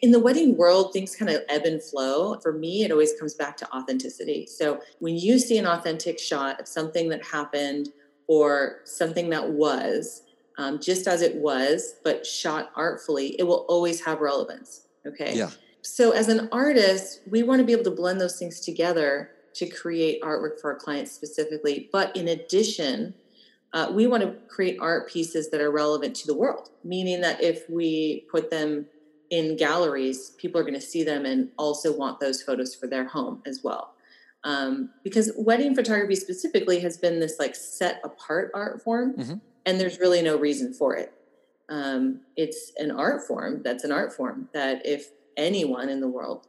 in 0.02 0.10
the 0.10 0.20
wedding 0.20 0.56
world, 0.56 0.92
things 0.92 1.14
kind 1.14 1.30
of 1.30 1.42
ebb 1.48 1.64
and 1.64 1.82
flow. 1.82 2.38
For 2.40 2.52
me, 2.52 2.84
it 2.84 2.90
always 2.90 3.12
comes 3.18 3.34
back 3.34 3.56
to 3.58 3.70
authenticity. 3.74 4.46
So 4.46 4.80
when 5.00 5.16
you 5.16 5.38
see 5.38 5.58
an 5.58 5.66
authentic 5.66 6.18
shot 6.18 6.60
of 6.60 6.68
something 6.68 7.08
that 7.10 7.24
happened 7.24 7.90
or 8.26 8.80
something 8.84 9.28
that 9.30 9.50
was, 9.50 10.22
um, 10.58 10.80
just 10.80 11.06
as 11.06 11.20
it 11.20 11.36
was, 11.36 11.96
but 12.02 12.26
shot 12.26 12.70
artfully, 12.74 13.36
it 13.38 13.42
will 13.42 13.66
always 13.68 14.04
have 14.04 14.20
relevance. 14.20 14.88
Okay. 15.06 15.36
Yeah. 15.36 15.50
So 15.82 16.10
as 16.12 16.28
an 16.28 16.48
artist, 16.50 17.20
we 17.30 17.42
want 17.42 17.60
to 17.60 17.64
be 17.64 17.72
able 17.72 17.84
to 17.84 17.90
blend 17.90 18.20
those 18.20 18.38
things 18.38 18.60
together 18.60 19.30
to 19.54 19.66
create 19.66 20.20
artwork 20.22 20.60
for 20.60 20.72
our 20.72 20.78
clients 20.78 21.12
specifically. 21.12 21.88
But 21.92 22.16
in 22.16 22.28
addition, 22.28 23.14
uh, 23.72 23.92
we 23.92 24.06
want 24.06 24.22
to 24.22 24.34
create 24.48 24.78
art 24.80 25.08
pieces 25.08 25.50
that 25.50 25.60
are 25.60 25.70
relevant 25.70 26.16
to 26.16 26.26
the 26.26 26.34
world, 26.34 26.70
meaning 26.82 27.20
that 27.20 27.42
if 27.42 27.68
we 27.68 28.26
put 28.30 28.50
them 28.50 28.86
in 29.30 29.56
galleries, 29.56 30.30
people 30.38 30.60
are 30.60 30.64
going 30.64 30.74
to 30.74 30.80
see 30.80 31.02
them 31.02 31.24
and 31.24 31.50
also 31.58 31.96
want 31.96 32.20
those 32.20 32.42
photos 32.42 32.74
for 32.74 32.86
their 32.86 33.06
home 33.06 33.42
as 33.46 33.60
well. 33.62 33.94
Um, 34.44 34.90
because 35.02 35.32
wedding 35.36 35.74
photography 35.74 36.14
specifically 36.14 36.80
has 36.80 36.96
been 36.96 37.18
this 37.18 37.38
like 37.38 37.56
set 37.56 38.00
apart 38.04 38.52
art 38.54 38.82
form, 38.82 39.16
mm-hmm. 39.16 39.34
and 39.64 39.80
there's 39.80 39.98
really 39.98 40.22
no 40.22 40.36
reason 40.38 40.72
for 40.72 40.94
it. 40.94 41.12
Um, 41.68 42.20
it's 42.36 42.70
an 42.76 42.92
art 42.92 43.26
form 43.26 43.62
that's 43.64 43.82
an 43.82 43.90
art 43.90 44.12
form 44.12 44.48
that 44.54 44.86
if 44.86 45.10
anyone 45.36 45.88
in 45.88 46.00
the 46.00 46.06
world 46.06 46.46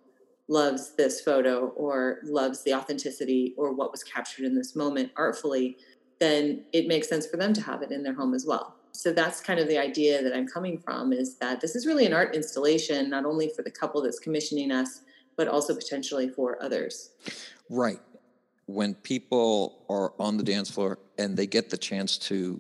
loves 0.48 0.96
this 0.96 1.22
photo 1.22 1.70
or 1.70 2.20
loves 2.24 2.64
the 2.64 2.74
authenticity 2.74 3.56
or 3.58 3.74
what 3.74 3.92
was 3.92 4.04
captured 4.04 4.46
in 4.46 4.54
this 4.54 4.76
moment 4.76 5.12
artfully, 5.18 5.78
then 6.20 6.66
it 6.72 6.88
makes 6.88 7.10
sense 7.10 7.26
for 7.26 7.38
them 7.38 7.52
to 7.54 7.62
have 7.62 7.82
it 7.82 7.92
in 7.92 8.04
their 8.04 8.14
home 8.14 8.36
as 8.36 8.46
well 8.46 8.77
so 8.98 9.14
that's 9.14 9.40
kind 9.42 9.60
of 9.60 9.68
the 9.68 9.78
idea 9.78 10.24
that 10.24 10.36
I'm 10.36 10.48
coming 10.48 10.80
from 10.80 11.14
is 11.14 11.38
that 11.38 11.62
this 11.62 11.76
is 11.76 11.86
really 11.86 12.08
an 12.08 12.14
art 12.14 12.36
installation, 12.36 13.12
not 13.12 13.26
only 13.26 13.48
for 13.56 13.62
the 13.62 13.70
couple 13.70 14.02
that's 14.02 14.18
commissioning 14.18 14.72
us, 14.72 15.02
but 15.36 15.48
also 15.48 15.76
potentially 15.76 16.30
for 16.30 16.62
others. 16.64 17.12
Right. 17.70 18.00
When 18.66 18.96
people 18.96 19.86
are 19.88 20.14
on 20.20 20.38
the 20.38 20.44
dance 20.44 20.72
floor 20.72 20.98
and 21.20 21.38
they 21.38 21.46
get 21.46 21.70
the 21.70 21.78
chance 21.78 22.18
to 22.30 22.60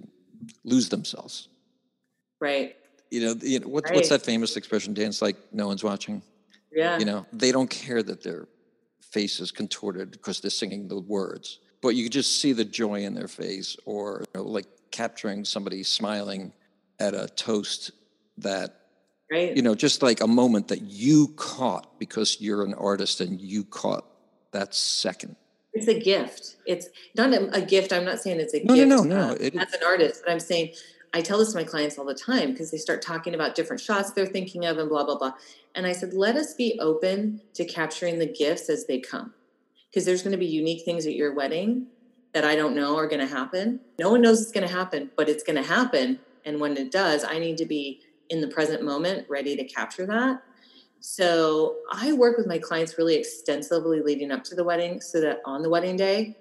lose 0.64 0.90
themselves. 0.90 1.50
Right. 2.40 2.76
You 3.10 3.22
know, 3.22 3.36
you 3.42 3.60
know 3.60 3.68
what, 3.68 3.86
right. 3.86 3.96
what's 3.96 4.10
that 4.10 4.22
famous 4.22 4.58
expression? 4.58 4.94
Dance 4.94 5.24
like 5.24 5.38
no 5.52 5.66
one's 5.66 5.84
watching. 5.84 6.22
Yeah. 6.72 7.00
You 7.00 7.06
know, 7.06 7.26
they 7.34 7.52
don't 7.52 7.70
care 7.70 8.04
that 8.04 8.22
their 8.22 8.48
face 9.02 9.40
is 9.40 9.52
contorted 9.52 10.12
because 10.12 10.40
they're 10.40 10.52
singing 10.52 10.88
the 10.88 11.00
words, 11.00 11.62
but 11.82 11.96
you 11.96 12.10
just 12.10 12.40
see 12.40 12.54
the 12.54 12.66
joy 12.66 13.02
in 13.06 13.16
their 13.16 13.28
face, 13.28 13.76
or 13.86 14.24
you 14.36 14.42
know, 14.42 14.48
like 14.48 14.68
capturing 14.92 15.46
somebody 15.46 15.84
smiling 15.84 16.54
at 17.00 17.14
a 17.14 17.28
toast 17.28 17.92
that 18.38 18.76
right? 19.32 19.56
You 19.56 19.62
know, 19.62 19.76
just 19.76 20.02
like 20.02 20.22
a 20.22 20.28
moment 20.28 20.70
that 20.70 20.82
you 20.82 21.30
caught 21.36 22.00
because 22.00 22.40
you're 22.40 22.64
an 22.64 22.74
artist 22.74 23.22
and 23.22 23.40
you 23.40 23.64
caught 23.64 24.06
that 24.52 24.74
second. 24.74 25.36
It's 25.74 25.88
a 25.88 26.00
gift. 26.00 26.56
It's 26.66 26.88
not 27.16 27.34
a, 27.34 27.62
gift. 27.62 27.94
I'm 27.94 28.06
not 28.06 28.20
saying 28.20 28.40
it's 28.40 28.54
a 28.54 28.64
No, 28.64 28.74
no, 28.74 28.76
gift 28.76 28.90
no, 28.90 29.04
no, 29.04 29.30
uh, 29.32 29.38
it 29.40 29.56
as 29.56 29.74
an 29.74 29.82
artist, 29.86 30.24
but 30.26 30.32
I'm 30.32 30.40
saying 30.40 30.74
I 31.14 31.22
tell 31.22 31.38
this 31.38 31.52
to 31.52 31.58
my 31.58 31.64
clients 31.64 31.98
all 31.98 32.06
the 32.06 32.16
time 32.16 32.52
because 32.52 32.72
they 32.72 32.78
start 32.78 33.02
talking 33.02 33.36
about 33.36 33.56
different 33.56 33.82
shots 33.82 34.12
they're 34.12 34.26
thinking 34.26 34.66
of 34.66 34.78
and 34.78 34.90
blah, 34.90 35.04
blah, 35.04 35.18
blah. 35.18 35.34
And 35.76 35.86
I 35.86 35.92
said, 35.92 36.14
let 36.14 36.36
us 36.36 36.54
be 36.54 36.80
open 36.82 37.42
to 37.54 37.66
capturing 37.66 38.20
the 38.20 38.26
gifts 38.26 38.70
as 38.70 38.88
they 38.88 39.00
come 39.00 39.34
because 39.90 40.06
there's 40.06 40.24
going 40.24 40.32
to 40.32 40.38
be 40.38 40.48
unique 40.48 40.84
things 40.84 41.06
at 41.06 41.14
your 41.14 41.34
wedding 41.34 41.88
that 42.38 42.46
I 42.46 42.56
don't 42.56 42.76
know 42.76 42.96
are 42.98 43.08
going 43.08 43.28
to 43.28 43.36
happen. 43.36 43.80
No 44.00 44.12
one 44.12 44.22
knows 44.22 44.44
it's 44.44 44.52
going 44.52 44.68
to 44.68 44.72
happen, 44.72 45.10
but 45.18 45.28
it's 45.28 45.42
going 45.42 45.56
to 45.56 45.68
happen. 45.68 46.20
And 46.46 46.60
when 46.60 46.78
it 46.78 46.92
does, 46.92 47.24
I 47.24 47.40
need 47.40 47.58
to 47.58 47.66
be 47.66 48.02
in 48.30 48.42
the 48.42 48.48
present 48.48 48.84
moment, 48.84 49.26
ready 49.28 49.56
to 49.56 49.64
capture 49.64 50.06
that. 50.06 50.44
So 51.00 51.78
I 51.92 52.14
work 52.14 52.38
with 52.38 52.46
my 52.46 52.60
clients 52.60 52.96
really 52.96 53.16
extensively 53.16 54.02
leading 54.04 54.32
up 54.32 54.44
to 54.44 54.56
the 54.56 54.64
wedding 54.64 55.02
so 55.02 55.20
that 55.22 55.42
on 55.46 55.64
the 55.64 55.70
wedding 55.72 55.96
day, 55.96 56.38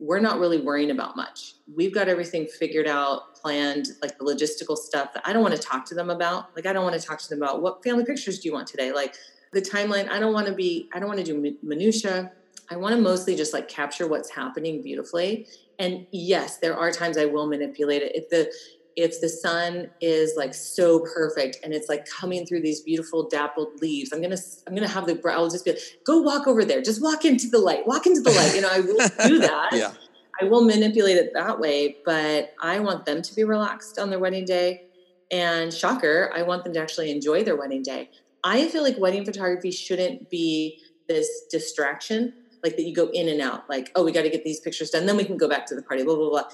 we're 0.00 0.18
not 0.18 0.40
really 0.40 0.60
worrying 0.60 0.90
about 0.90 1.14
much. 1.14 1.54
We've 1.72 1.94
got 1.94 2.08
everything 2.08 2.48
figured 2.48 2.88
out, 2.88 3.36
planned, 3.36 3.90
like 4.02 4.18
the 4.18 4.24
logistical 4.24 4.76
stuff 4.76 5.14
that 5.14 5.22
I 5.24 5.32
don't 5.32 5.42
want 5.42 5.54
to 5.54 5.62
talk 5.62 5.84
to 5.86 5.94
them 5.94 6.10
about. 6.10 6.56
Like, 6.56 6.66
I 6.66 6.72
don't 6.72 6.82
want 6.82 7.00
to 7.00 7.06
talk 7.06 7.20
to 7.20 7.28
them 7.28 7.40
about 7.40 7.62
what 7.62 7.84
family 7.84 8.04
pictures 8.04 8.40
do 8.40 8.48
you 8.48 8.52
want 8.52 8.66
today? 8.66 8.90
Like, 8.90 9.14
the 9.52 9.62
timeline, 9.62 10.08
I 10.08 10.18
don't 10.18 10.32
want 10.32 10.48
to 10.48 10.52
be, 10.52 10.88
I 10.92 10.98
don't 10.98 11.06
want 11.06 11.24
to 11.24 11.24
do 11.24 11.56
minutia. 11.62 12.32
I 12.70 12.76
want 12.76 12.94
to 12.94 13.00
mostly 13.00 13.36
just 13.36 13.52
like 13.52 13.68
capture 13.68 14.06
what's 14.06 14.30
happening 14.30 14.82
beautifully. 14.82 15.46
And 15.78 16.06
yes, 16.10 16.58
there 16.58 16.76
are 16.76 16.90
times 16.90 17.18
I 17.18 17.26
will 17.26 17.46
manipulate 17.46 18.02
it. 18.02 18.12
If 18.14 18.28
the 18.28 18.52
if 18.96 19.20
the 19.20 19.28
sun 19.28 19.90
is 20.00 20.34
like 20.36 20.54
so 20.54 21.00
perfect 21.00 21.58
and 21.62 21.74
it's 21.74 21.88
like 21.88 22.06
coming 22.06 22.46
through 22.46 22.62
these 22.62 22.80
beautiful 22.80 23.28
dappled 23.28 23.80
leaves, 23.82 24.12
I'm 24.12 24.22
gonna 24.22 24.38
I'm 24.66 24.74
gonna 24.74 24.88
have 24.88 25.06
the 25.06 25.20
I'll 25.28 25.50
just 25.50 25.64
be 25.64 25.72
like, 25.72 25.80
go 26.04 26.20
walk 26.20 26.46
over 26.46 26.64
there, 26.64 26.80
just 26.80 27.02
walk 27.02 27.24
into 27.24 27.48
the 27.48 27.58
light, 27.58 27.86
walk 27.86 28.06
into 28.06 28.20
the 28.20 28.30
light. 28.30 28.54
You 28.54 28.62
know, 28.62 28.70
I 28.70 28.80
will 28.80 29.28
do 29.28 29.38
that. 29.46 29.70
Yeah. 29.72 29.92
I 30.40 30.44
will 30.44 30.64
manipulate 30.64 31.16
it 31.16 31.32
that 31.34 31.60
way, 31.60 31.96
but 32.04 32.52
I 32.60 32.80
want 32.80 33.06
them 33.06 33.22
to 33.22 33.34
be 33.34 33.44
relaxed 33.44 33.98
on 33.98 34.10
their 34.10 34.18
wedding 34.18 34.44
day. 34.44 34.82
And 35.30 35.72
shocker, 35.72 36.30
I 36.34 36.42
want 36.42 36.64
them 36.64 36.72
to 36.74 36.80
actually 36.80 37.10
enjoy 37.10 37.42
their 37.42 37.56
wedding 37.56 37.82
day. 37.82 38.10
I 38.44 38.68
feel 38.68 38.82
like 38.82 38.98
wedding 38.98 39.24
photography 39.24 39.70
shouldn't 39.70 40.30
be 40.30 40.78
this 41.08 41.46
distraction, 41.50 42.32
like 42.66 42.76
that 42.76 42.82
you 42.82 42.94
go 42.94 43.08
in 43.12 43.28
and 43.28 43.40
out, 43.40 43.68
like, 43.70 43.92
oh, 43.94 44.04
we 44.04 44.10
got 44.10 44.22
to 44.22 44.30
get 44.30 44.42
these 44.42 44.60
pictures 44.60 44.90
done, 44.90 45.06
then 45.06 45.16
we 45.16 45.24
can 45.24 45.36
go 45.36 45.48
back 45.48 45.66
to 45.66 45.76
the 45.76 45.82
party, 45.82 46.02
blah, 46.02 46.16
blah, 46.16 46.28
blah. 46.28 46.44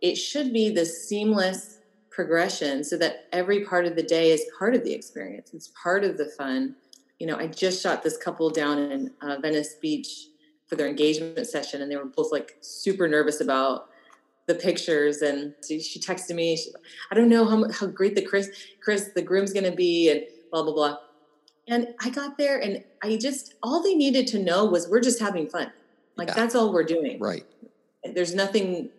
It 0.00 0.14
should 0.16 0.52
be 0.52 0.70
this 0.70 1.06
seamless 1.06 1.78
progression 2.10 2.82
so 2.82 2.96
that 2.98 3.26
every 3.32 3.64
part 3.64 3.84
of 3.84 3.94
the 3.94 4.02
day 4.02 4.30
is 4.30 4.44
part 4.58 4.74
of 4.74 4.82
the 4.82 4.92
experience. 4.92 5.50
It's 5.52 5.70
part 5.80 6.04
of 6.04 6.16
the 6.16 6.26
fun. 6.38 6.74
You 7.18 7.26
know, 7.26 7.36
I 7.36 7.48
just 7.48 7.82
shot 7.82 8.02
this 8.02 8.16
couple 8.16 8.48
down 8.50 8.78
in 8.78 9.12
uh, 9.20 9.36
Venice 9.42 9.74
Beach 9.74 10.28
for 10.66 10.76
their 10.76 10.88
engagement 10.88 11.46
session, 11.46 11.82
and 11.82 11.90
they 11.90 11.96
were 11.96 12.06
both 12.06 12.32
like 12.32 12.56
super 12.60 13.08
nervous 13.08 13.40
about 13.40 13.90
the 14.46 14.54
pictures. 14.54 15.22
And 15.22 15.54
she 15.66 16.00
texted 16.00 16.34
me, 16.34 16.56
she, 16.56 16.70
I 17.10 17.14
don't 17.14 17.28
know 17.28 17.44
how, 17.44 17.70
how 17.70 17.86
great 17.86 18.14
the 18.14 18.22
Chris, 18.22 18.48
Chris, 18.80 19.10
the 19.14 19.22
groom's 19.22 19.52
going 19.52 19.70
to 19.70 19.76
be, 19.76 20.10
and 20.10 20.22
blah, 20.50 20.62
blah, 20.62 20.72
blah. 20.72 20.96
And 21.68 21.94
I 22.00 22.10
got 22.10 22.38
there 22.38 22.58
and 22.58 22.82
I 23.02 23.16
just, 23.16 23.54
all 23.62 23.82
they 23.82 23.94
needed 23.94 24.26
to 24.28 24.38
know 24.38 24.64
was 24.64 24.88
we're 24.88 25.00
just 25.00 25.20
having 25.20 25.48
fun. 25.48 25.70
Like 26.16 26.28
Yeah. 26.28 26.34
that's 26.34 26.54
all 26.54 26.72
we're 26.72 26.84
doing. 26.84 27.18
Right. 27.20 27.44
There's 28.04 28.34
nothing 28.34 28.90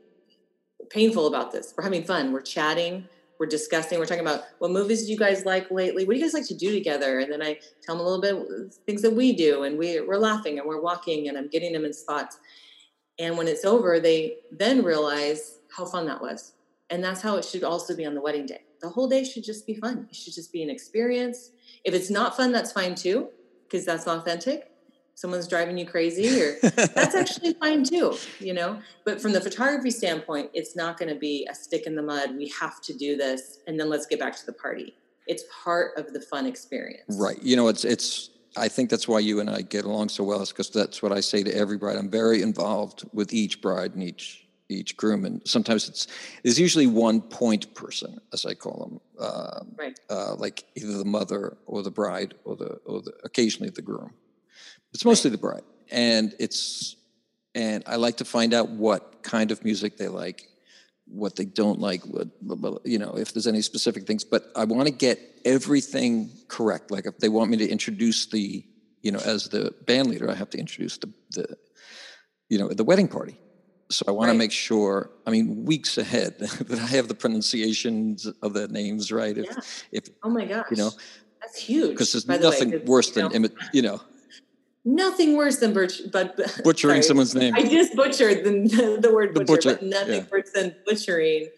painful 0.90 1.28
about 1.28 1.52
this. 1.52 1.74
We're 1.76 1.84
having 1.84 2.04
fun. 2.04 2.32
We're 2.32 2.42
chatting. 2.42 3.08
We're 3.40 3.48
discussing. 3.48 4.00
We're 4.00 4.06
talking 4.06 4.26
about 4.26 4.44
what 4.60 4.72
movies 4.72 5.06
do 5.06 5.12
you 5.12 5.18
guys 5.18 5.46
like 5.46 5.72
lately? 5.72 6.06
What 6.06 6.14
do 6.14 6.20
you 6.20 6.26
guys 6.26 6.34
like 6.34 6.48
to 6.48 6.56
do 6.56 6.72
together? 6.74 7.20
And 7.20 7.32
then 7.32 7.42
I 7.42 7.58
tell 7.82 7.96
them 7.96 8.06
a 8.06 8.10
little 8.10 8.22
bit 8.22 8.36
of 8.66 8.74
things 8.86 9.02
that 9.02 9.14
we 9.14 9.34
do, 9.34 9.64
and 9.64 9.78
we 9.78 10.02
we're 10.02 10.18
laughing 10.18 10.60
and 10.60 10.68
we're 10.68 10.82
walking, 10.82 11.30
and 11.30 11.38
I'm 11.38 11.48
getting 11.48 11.72
them 11.72 11.86
in 11.86 11.94
spots. 11.94 12.38
And 13.18 13.38
when 13.38 13.48
it's 13.48 13.64
over, 13.64 14.00
they 14.02 14.38
then 14.52 14.84
realize 14.84 15.60
how 15.76 15.86
fun 15.86 16.06
that 16.08 16.22
was. 16.22 16.52
And 16.90 17.02
that's 17.02 17.22
how 17.22 17.38
it 17.38 17.46
should 17.46 17.64
also 17.64 17.96
be 17.96 18.06
on 18.06 18.14
the 18.14 18.22
wedding 18.22 18.46
day. 18.46 18.62
The 18.82 18.90
whole 18.90 19.08
day 19.08 19.24
should 19.24 19.46
just 19.46 19.66
be 19.66 19.76
fun. 19.76 20.08
It 20.10 20.16
should 20.18 20.34
just 20.34 20.52
be 20.52 20.62
an 20.64 20.70
experience. 20.70 21.52
If 21.84 21.94
it's 21.94 22.10
not 22.10 22.36
fun, 22.36 22.52
that's 22.52 22.72
fine 22.72 22.96
too, 22.96 23.30
because 23.64 23.86
that's 23.86 24.08
authentic. 24.08 24.72
Someone's 25.16 25.48
driving 25.48 25.78
you 25.78 25.86
crazy, 25.86 26.42
or 26.42 26.56
that's 26.62 27.14
actually 27.14 27.54
fine 27.56 27.84
too, 27.84 28.16
you 28.40 28.54
know. 28.54 28.80
But 29.04 29.22
from 29.22 29.34
the 29.34 29.42
photography 29.42 29.92
standpoint, 29.92 30.52
it's 30.54 30.78
not 30.78 30.98
going 30.98 31.14
to 31.14 31.20
be 31.20 31.46
a 31.52 31.56
stick 31.56 31.86
in 31.86 31.96
the 31.96 32.02
mud. 32.02 32.38
We 32.38 32.48
have 32.60 32.82
to 32.84 32.94
do 32.94 33.18
this, 33.18 33.60
and 33.68 33.78
then 33.78 33.90
let's 33.90 34.06
get 34.06 34.20
back 34.20 34.38
to 34.38 34.46
the 34.46 34.54
party. 34.54 34.96
It's 35.28 35.44
part 35.64 35.98
of 35.98 36.14
the 36.14 36.22
fun 36.22 36.46
experience. 36.46 37.04
Right. 37.10 37.42
You 37.44 37.56
know, 37.56 37.68
it's 37.68 37.84
it's. 37.84 38.30
I 38.58 38.68
think 38.68 38.90
that's 38.90 39.08
why 39.08 39.20
you 39.20 39.42
and 39.42 39.50
I 39.50 39.62
get 39.62 39.86
along 39.86 40.10
so 40.10 40.24
well. 40.24 40.42
Is 40.42 40.50
because 40.50 40.70
that's 40.70 41.04
what 41.04 41.12
I 41.12 41.20
say 41.20 41.44
to 41.44 41.54
every 41.54 41.78
bride. 41.78 41.98
I'm 41.98 42.10
very 42.10 42.42
involved 42.42 43.04
with 43.14 43.34
each 43.34 43.62
bride 43.62 43.94
and 43.94 44.04
each 44.04 44.48
each 44.70 44.96
groom, 44.96 45.26
and 45.26 45.42
sometimes 45.46 45.90
it's 45.90 46.08
there's 46.44 46.60
usually 46.60 46.88
one 46.88 47.22
point 47.22 47.74
person, 47.74 48.20
as 48.32 48.46
I 48.46 48.54
call 48.54 48.86
them, 48.86 49.00
uh, 49.20 49.60
Right. 49.76 50.00
uh, 50.10 50.36
like 50.36 50.64
either 50.76 50.98
the 50.98 51.06
mother 51.06 51.58
or 51.66 51.84
the 51.84 51.92
bride 51.92 52.36
or 52.46 52.56
the 52.56 52.80
or 52.86 53.02
the 53.02 53.14
occasionally 53.24 53.72
the 53.72 53.82
groom. 53.82 54.14
It's 54.94 55.06
mostly 55.06 55.32
the 55.32 55.38
bride, 55.38 55.64
and 55.92 56.36
it's 56.40 56.96
and 57.56 57.84
I 57.88 57.96
like 57.96 58.18
to 58.18 58.26
find 58.26 58.54
out 58.54 58.70
what 58.70 59.24
kind 59.24 59.52
of 59.52 59.64
music 59.64 59.98
they 59.98 60.08
like, 60.08 60.48
what 61.06 61.36
they 61.36 61.46
don't 61.46 61.80
like, 61.80 62.04
what 62.04 62.28
you 62.86 63.00
know, 63.00 63.18
if 63.18 63.34
there's 63.34 63.48
any 63.48 63.62
specific 63.62 64.06
things. 64.06 64.24
But 64.24 64.44
I 64.56 64.66
want 64.66 64.88
to 64.88 64.94
get 64.94 65.20
everything 65.46 66.30
correct. 66.48 66.92
Like 66.92 67.06
if 67.06 67.18
they 67.18 67.30
want 67.30 67.50
me 67.50 67.58
to 67.58 67.68
introduce 67.68 68.28
the, 68.28 68.64
you 69.02 69.12
know, 69.12 69.20
as 69.20 69.50
the 69.50 69.74
band 69.88 70.10
leader, 70.10 70.30
I 70.30 70.36
have 70.36 70.50
to 70.52 70.58
introduce 70.60 70.98
the, 70.98 71.12
the 71.32 71.58
you 72.50 72.58
know, 72.60 72.70
the 72.70 72.84
wedding 72.84 73.08
party. 73.08 73.38
So 73.92 74.06
I 74.08 74.12
want 74.12 74.30
to 74.30 74.38
make 74.38 74.52
sure, 74.52 75.10
I 75.26 75.32
mean, 75.32 75.66
weeks 75.66 75.98
ahead 75.98 76.38
that 76.40 76.80
I 76.80 76.86
have 76.88 77.08
the 77.08 77.16
pronunciations 77.16 78.28
of 78.44 78.54
the 78.54 78.68
names 78.68 79.12
right. 79.12 79.36
If, 79.38 79.46
Yeah. 79.46 79.60
if 79.92 80.04
Oh 80.24 80.30
my 80.30 80.46
gosh. 80.46 80.68
you 80.70 80.78
know, 80.78 80.92
that's 81.42 81.58
huge. 81.58 81.90
because 81.92 82.12
there's 82.12 82.26
by 82.26 82.38
the 82.38 82.50
way, 82.50 82.60
nothing 82.60 82.86
worse 82.86 83.08
you 83.16 83.28
than, 83.30 83.42
know, 83.42 83.50
imi- 83.50 83.56
you 83.74 83.82
know, 83.82 84.02
nothing 84.86 85.36
worse 85.38 85.58
than 85.58 85.74
butch, 85.74 86.02
but 86.12 86.38
butchering 86.64 87.02
sorry. 87.02 87.04
someone's 87.04 87.34
name. 87.34 87.56
I 87.56 87.64
just 87.64 87.96
butchered 87.96 88.44
the, 88.44 89.00
the 89.02 89.12
word 89.12 89.34
The 89.34 89.40
butcher, 89.44 89.54
butcher, 89.56 89.70
but 89.76 89.84
nothing 89.84 90.22
yeah. 90.22 90.26
worse 90.32 90.52
than 90.54 90.76
butchering 90.86 91.50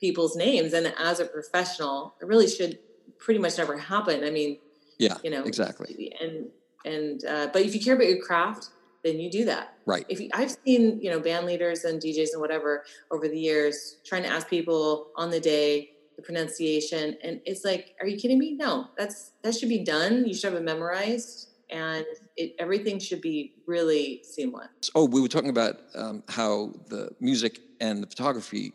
people's 0.00 0.36
names. 0.36 0.74
And 0.74 0.92
as 0.98 1.18
a 1.18 1.24
professional, 1.24 2.14
it 2.20 2.26
really 2.26 2.48
should 2.48 2.78
pretty 3.18 3.40
much 3.40 3.56
never 3.56 3.78
happen. 3.78 4.22
I 4.24 4.30
mean, 4.30 4.58
yeah, 4.98 5.16
you 5.24 5.30
know, 5.30 5.44
exactly. 5.44 6.12
And 6.20 6.48
and 6.84 7.24
uh, 7.24 7.48
but 7.52 7.62
if 7.62 7.74
you 7.74 7.80
care 7.80 7.94
about 7.94 8.06
your 8.08 8.20
craft, 8.22 8.68
then 9.04 9.18
you 9.18 9.30
do 9.30 9.44
that. 9.46 9.74
Right. 9.86 10.04
If 10.08 10.20
you, 10.20 10.28
I've 10.34 10.56
seen 10.64 11.00
you 11.00 11.10
know 11.10 11.20
band 11.20 11.46
leaders 11.46 11.84
and 11.84 12.00
DJs 12.00 12.32
and 12.32 12.40
whatever 12.40 12.84
over 13.10 13.28
the 13.28 13.38
years 13.38 13.96
trying 14.04 14.22
to 14.22 14.28
ask 14.28 14.48
people 14.48 15.08
on 15.16 15.30
the 15.30 15.40
day 15.40 15.90
the 16.16 16.22
pronunciation, 16.22 17.16
and 17.22 17.40
it's 17.46 17.64
like, 17.64 17.94
are 18.00 18.06
you 18.06 18.18
kidding 18.18 18.38
me? 18.38 18.54
No, 18.54 18.88
that's 18.96 19.32
that 19.42 19.54
should 19.54 19.68
be 19.68 19.84
done. 19.84 20.26
You 20.26 20.34
should 20.34 20.52
have 20.52 20.60
it 20.60 20.64
memorized, 20.64 21.48
and 21.70 22.04
it, 22.36 22.54
everything 22.58 22.98
should 22.98 23.20
be 23.20 23.54
really 23.66 24.22
seamless. 24.24 24.90
Oh, 24.94 25.06
we 25.06 25.20
were 25.20 25.28
talking 25.28 25.50
about 25.50 25.80
um, 25.94 26.22
how 26.28 26.72
the 26.88 27.10
music 27.20 27.60
and 27.80 28.02
the 28.02 28.06
photography 28.06 28.72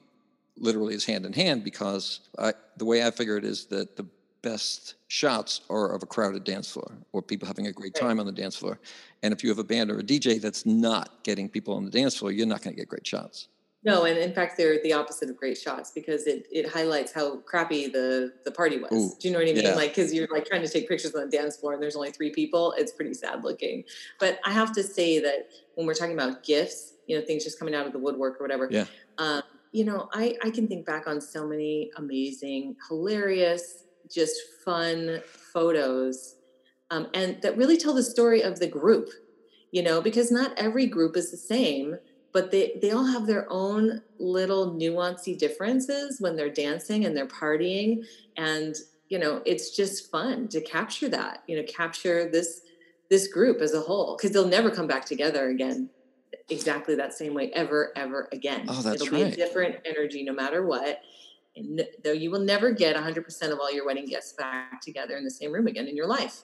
literally 0.57 0.95
is 0.95 1.05
hand 1.05 1.25
in 1.25 1.33
hand 1.33 1.63
because 1.63 2.21
I, 2.39 2.53
the 2.77 2.85
way 2.85 3.05
I 3.05 3.11
figure 3.11 3.37
it 3.37 3.43
is 3.43 3.65
that 3.67 3.97
the 3.97 4.05
best 4.45 4.93
shots 5.07 5.61
are 5.71 5.89
of 5.91 6.03
a 6.03 6.05
crowded 6.05 6.43
dance 6.43 6.71
floor 6.71 6.91
or 7.13 7.21
people 7.23 7.47
having 7.47 7.65
a 7.65 7.71
great 7.71 7.95
time 7.95 8.19
on 8.19 8.27
the 8.27 8.31
dance 8.31 8.55
floor. 8.55 8.79
And 9.23 9.33
if 9.33 9.43
you 9.43 9.49
have 9.49 9.57
a 9.57 9.63
band 9.63 9.89
or 9.89 9.97
a 9.97 10.03
DJ 10.03 10.39
that's 10.39 10.67
not 10.67 11.23
getting 11.23 11.49
people 11.49 11.73
on 11.73 11.83
the 11.83 11.89
dance 11.89 12.15
floor, 12.15 12.31
you're 12.31 12.45
not 12.45 12.61
going 12.61 12.75
to 12.75 12.79
get 12.79 12.87
great 12.87 13.07
shots. 13.07 13.47
No, 13.83 14.05
and 14.05 14.17
in 14.17 14.33
fact, 14.33 14.55
they're 14.57 14.81
the 14.83 14.93
opposite 14.93 15.29
of 15.29 15.37
great 15.37 15.57
shots 15.57 15.91
because 15.91 16.27
it, 16.27 16.47
it 16.51 16.69
highlights 16.69 17.11
how 17.11 17.37
crappy 17.37 17.87
the 17.87 18.33
the 18.43 18.51
party 18.51 18.77
was. 18.79 18.91
Ooh, 18.91 19.11
Do 19.19 19.27
you 19.27 19.31
know 19.33 19.39
what 19.39 19.47
I 19.47 19.53
mean? 19.53 19.63
yeah. 19.63 19.75
Like, 19.75 19.95
because 19.95 20.13
you're 20.13 20.27
like 20.31 20.45
trying 20.45 20.63
to 20.63 20.67
take 20.67 20.87
pictures 20.87 21.13
on 21.15 21.29
the 21.29 21.37
dance 21.37 21.57
floor 21.57 21.73
and 21.73 21.81
there's 21.81 21.95
only 21.95 22.11
three 22.11 22.31
people. 22.31 22.73
It's 22.77 22.91
pretty 22.91 23.13
sad 23.13 23.43
looking. 23.43 23.83
But 24.19 24.39
I 24.45 24.51
have 24.51 24.71
to 24.73 24.83
say 24.83 25.19
that 25.19 25.49
when 25.75 25.85
we're 25.87 25.93
talking 25.93 26.13
about 26.13 26.43
gifts, 26.43 26.93
you 27.07 27.17
know, 27.17 27.25
things 27.25 27.43
just 27.43 27.59
coming 27.59 27.75
out 27.75 27.85
of 27.87 27.93
the 27.93 27.99
woodwork 27.99 28.39
or 28.39 28.43
whatever. 28.43 28.67
Yeah. 28.71 28.85
Um, 29.19 29.43
you 29.71 29.85
know, 29.85 30.09
I 30.13 30.35
I 30.43 30.49
can 30.51 30.67
think 30.67 30.85
back 30.85 31.05
on 31.07 31.19
so 31.19 31.45
many 31.47 31.91
amazing, 31.97 32.77
hilarious, 32.89 33.84
just 34.11 34.35
fun 34.63 35.21
photos, 35.25 36.35
um, 36.91 37.07
and 37.13 37.41
that 37.41 37.57
really 37.57 37.77
tell 37.77 37.93
the 37.93 38.03
story 38.03 38.41
of 38.41 38.59
the 38.59 38.67
group. 38.67 39.09
You 39.71 39.83
know, 39.83 40.01
because 40.01 40.31
not 40.31 40.57
every 40.57 40.85
group 40.85 41.17
is 41.17 41.31
the 41.31 41.37
same 41.37 41.97
but 42.35 42.51
they 42.51 42.77
they 42.81 42.91
all 42.91 43.05
have 43.05 43.27
their 43.27 43.47
own 43.49 44.01
little 44.19 44.73
nuancy 44.73 45.37
differences 45.37 46.19
when 46.19 46.35
they're 46.35 46.49
dancing 46.49 47.05
and 47.05 47.15
they're 47.15 47.25
partying. 47.25 48.03
And 48.35 48.75
you 49.07 49.17
know 49.17 49.41
it's 49.45 49.73
just 49.73 50.11
fun 50.11 50.49
to 50.49 50.59
capture 50.59 51.07
that 51.09 51.43
you 51.47 51.55
know 51.55 51.63
capture 51.63 52.29
this 52.29 52.61
this 53.09 53.29
group 53.29 53.61
as 53.61 53.73
a 53.73 53.79
whole 53.79 54.17
because 54.17 54.31
they'll 54.31 54.49
never 54.49 54.69
come 54.69 54.85
back 54.85 55.05
together 55.05 55.47
again 55.47 55.89
exactly 56.49 56.95
that 56.95 57.13
same 57.13 57.33
way 57.33 57.51
ever 57.53 57.93
ever 57.95 58.27
again. 58.33 58.65
Oh, 58.67 58.81
that's 58.81 59.01
it'll 59.01 59.15
be 59.15 59.21
a 59.21 59.31
different 59.31 59.77
energy 59.85 60.21
no 60.23 60.33
matter 60.33 60.65
what 60.65 61.01
though 62.03 62.11
you 62.11 62.31
will 62.31 62.39
never 62.39 62.71
get 62.71 62.95
100% 62.95 63.51
of 63.51 63.59
all 63.59 63.73
your 63.73 63.85
wedding 63.85 64.05
guests 64.05 64.33
back 64.33 64.81
together 64.81 65.15
in 65.15 65.23
the 65.23 65.31
same 65.31 65.51
room 65.51 65.67
again 65.67 65.87
in 65.87 65.95
your 65.95 66.07
life. 66.07 66.43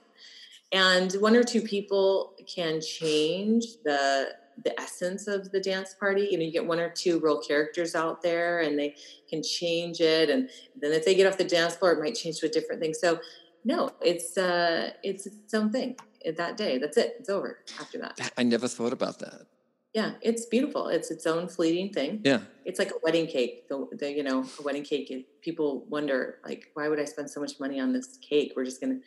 And 0.72 1.12
one 1.14 1.36
or 1.36 1.44
two 1.44 1.62
people 1.62 2.34
can 2.54 2.80
change 2.82 3.66
the 3.84 4.30
the 4.64 4.80
essence 4.80 5.28
of 5.28 5.52
the 5.52 5.60
dance 5.60 5.96
party. 5.96 6.28
You 6.30 6.38
know, 6.38 6.44
you 6.44 6.52
get 6.52 6.66
one 6.66 6.80
or 6.80 6.90
two 6.90 7.20
real 7.20 7.40
characters 7.40 7.96
out 7.96 8.22
there 8.22 8.60
and 8.60 8.78
they 8.78 8.96
can 9.30 9.42
change 9.42 10.02
it. 10.02 10.30
And 10.30 10.50
then 10.80 10.92
if 10.92 11.04
they 11.04 11.16
get 11.16 11.26
off 11.26 11.38
the 11.38 11.46
dance 11.46 11.76
floor, 11.76 11.94
it 11.94 12.00
might 12.00 12.16
change 12.16 12.40
to 12.40 12.46
a 12.46 12.50
different 12.50 12.82
thing. 12.82 12.94
So 12.94 13.20
no, 13.64 13.90
it's 14.02 14.38
uh 14.38 14.92
it's 15.04 15.26
its 15.26 15.54
own 15.54 15.72
thing 15.72 15.96
that 16.38 16.58
day. 16.58 16.78
That's 16.78 16.98
it. 16.98 17.16
It's 17.20 17.30
over 17.30 17.60
after 17.80 17.98
that. 18.00 18.32
I 18.38 18.44
never 18.44 18.68
thought 18.68 18.94
about 18.94 19.20
that. 19.20 19.48
Yeah, 19.94 20.14
it's 20.22 20.46
beautiful. 20.46 20.88
It's 20.88 21.12
its 21.12 21.26
own 21.28 21.50
fleeting 21.50 21.92
thing. 21.92 22.22
Yeah. 22.24 22.40
It's 22.64 22.80
like 22.80 22.92
a 22.92 23.00
wedding 23.04 23.28
cake. 23.28 23.68
The, 23.68 23.88
the 24.00 24.12
you 24.12 24.24
know, 24.24 24.46
a 24.60 24.64
wedding 24.64 24.84
cake. 24.84 25.28
People 25.42 25.86
wonder 25.90 26.38
like, 26.46 26.68
why 26.76 26.88
would 26.88 27.00
I 27.00 27.06
spend 27.06 27.30
so 27.30 27.42
much 27.42 27.60
money 27.60 27.80
on 27.80 27.92
this 27.92 28.18
cake? 28.22 28.54
We're 28.56 28.64
just 28.66 28.80
gonna 28.80 29.00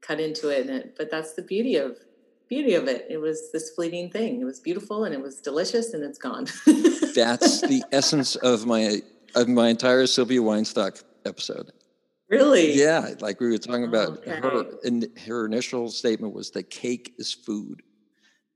cut 0.00 0.18
into 0.18 0.48
it, 0.48 0.66
and 0.66 0.70
it, 0.70 0.94
but 0.98 1.10
that's 1.10 1.34
the 1.34 1.42
beauty 1.42 1.76
of 1.76 1.96
beauty 2.48 2.74
of 2.74 2.88
it. 2.88 3.06
It 3.08 3.18
was 3.18 3.52
this 3.52 3.70
fleeting 3.70 4.10
thing. 4.10 4.40
It 4.40 4.44
was 4.44 4.58
beautiful 4.58 5.04
and 5.04 5.14
it 5.14 5.22
was 5.22 5.40
delicious, 5.40 5.94
and 5.94 6.02
it's 6.02 6.18
gone. 6.18 6.46
That's 7.14 7.60
the 7.60 7.82
essence 7.92 8.36
of 8.36 8.66
my 8.66 9.00
of 9.34 9.48
my 9.48 9.68
entire 9.68 10.06
Sylvia 10.06 10.40
Weinstock 10.40 11.02
episode. 11.24 11.70
Really? 12.28 12.72
Yeah, 12.72 13.14
like 13.20 13.40
we 13.40 13.50
were 13.50 13.58
talking 13.58 13.84
about 13.84 14.18
Okay. 14.26 14.40
her 14.40 14.64
in 14.82 15.06
her 15.26 15.46
initial 15.46 15.88
statement 15.90 16.34
was 16.34 16.50
that 16.52 16.70
cake 16.70 17.14
is 17.18 17.32
food. 17.32 17.82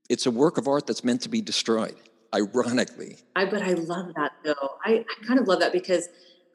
It's 0.09 0.27
a 0.27 0.31
work 0.31 0.59
of 0.59 0.69
art 0.69 0.87
that's 0.87 1.05
meant 1.05 1.21
to 1.23 1.29
be 1.29 1.41
destroyed. 1.41 1.97
Ironically, 2.35 3.19
I 3.35 3.45
but 3.45 3.63
I 3.63 3.75
love 3.75 4.13
that 4.17 4.33
though. 4.45 4.77
I, 4.85 5.05
I 5.09 5.27
kind 5.27 5.39
of 5.39 5.49
love 5.49 5.61
that 5.61 5.73
because 5.73 6.09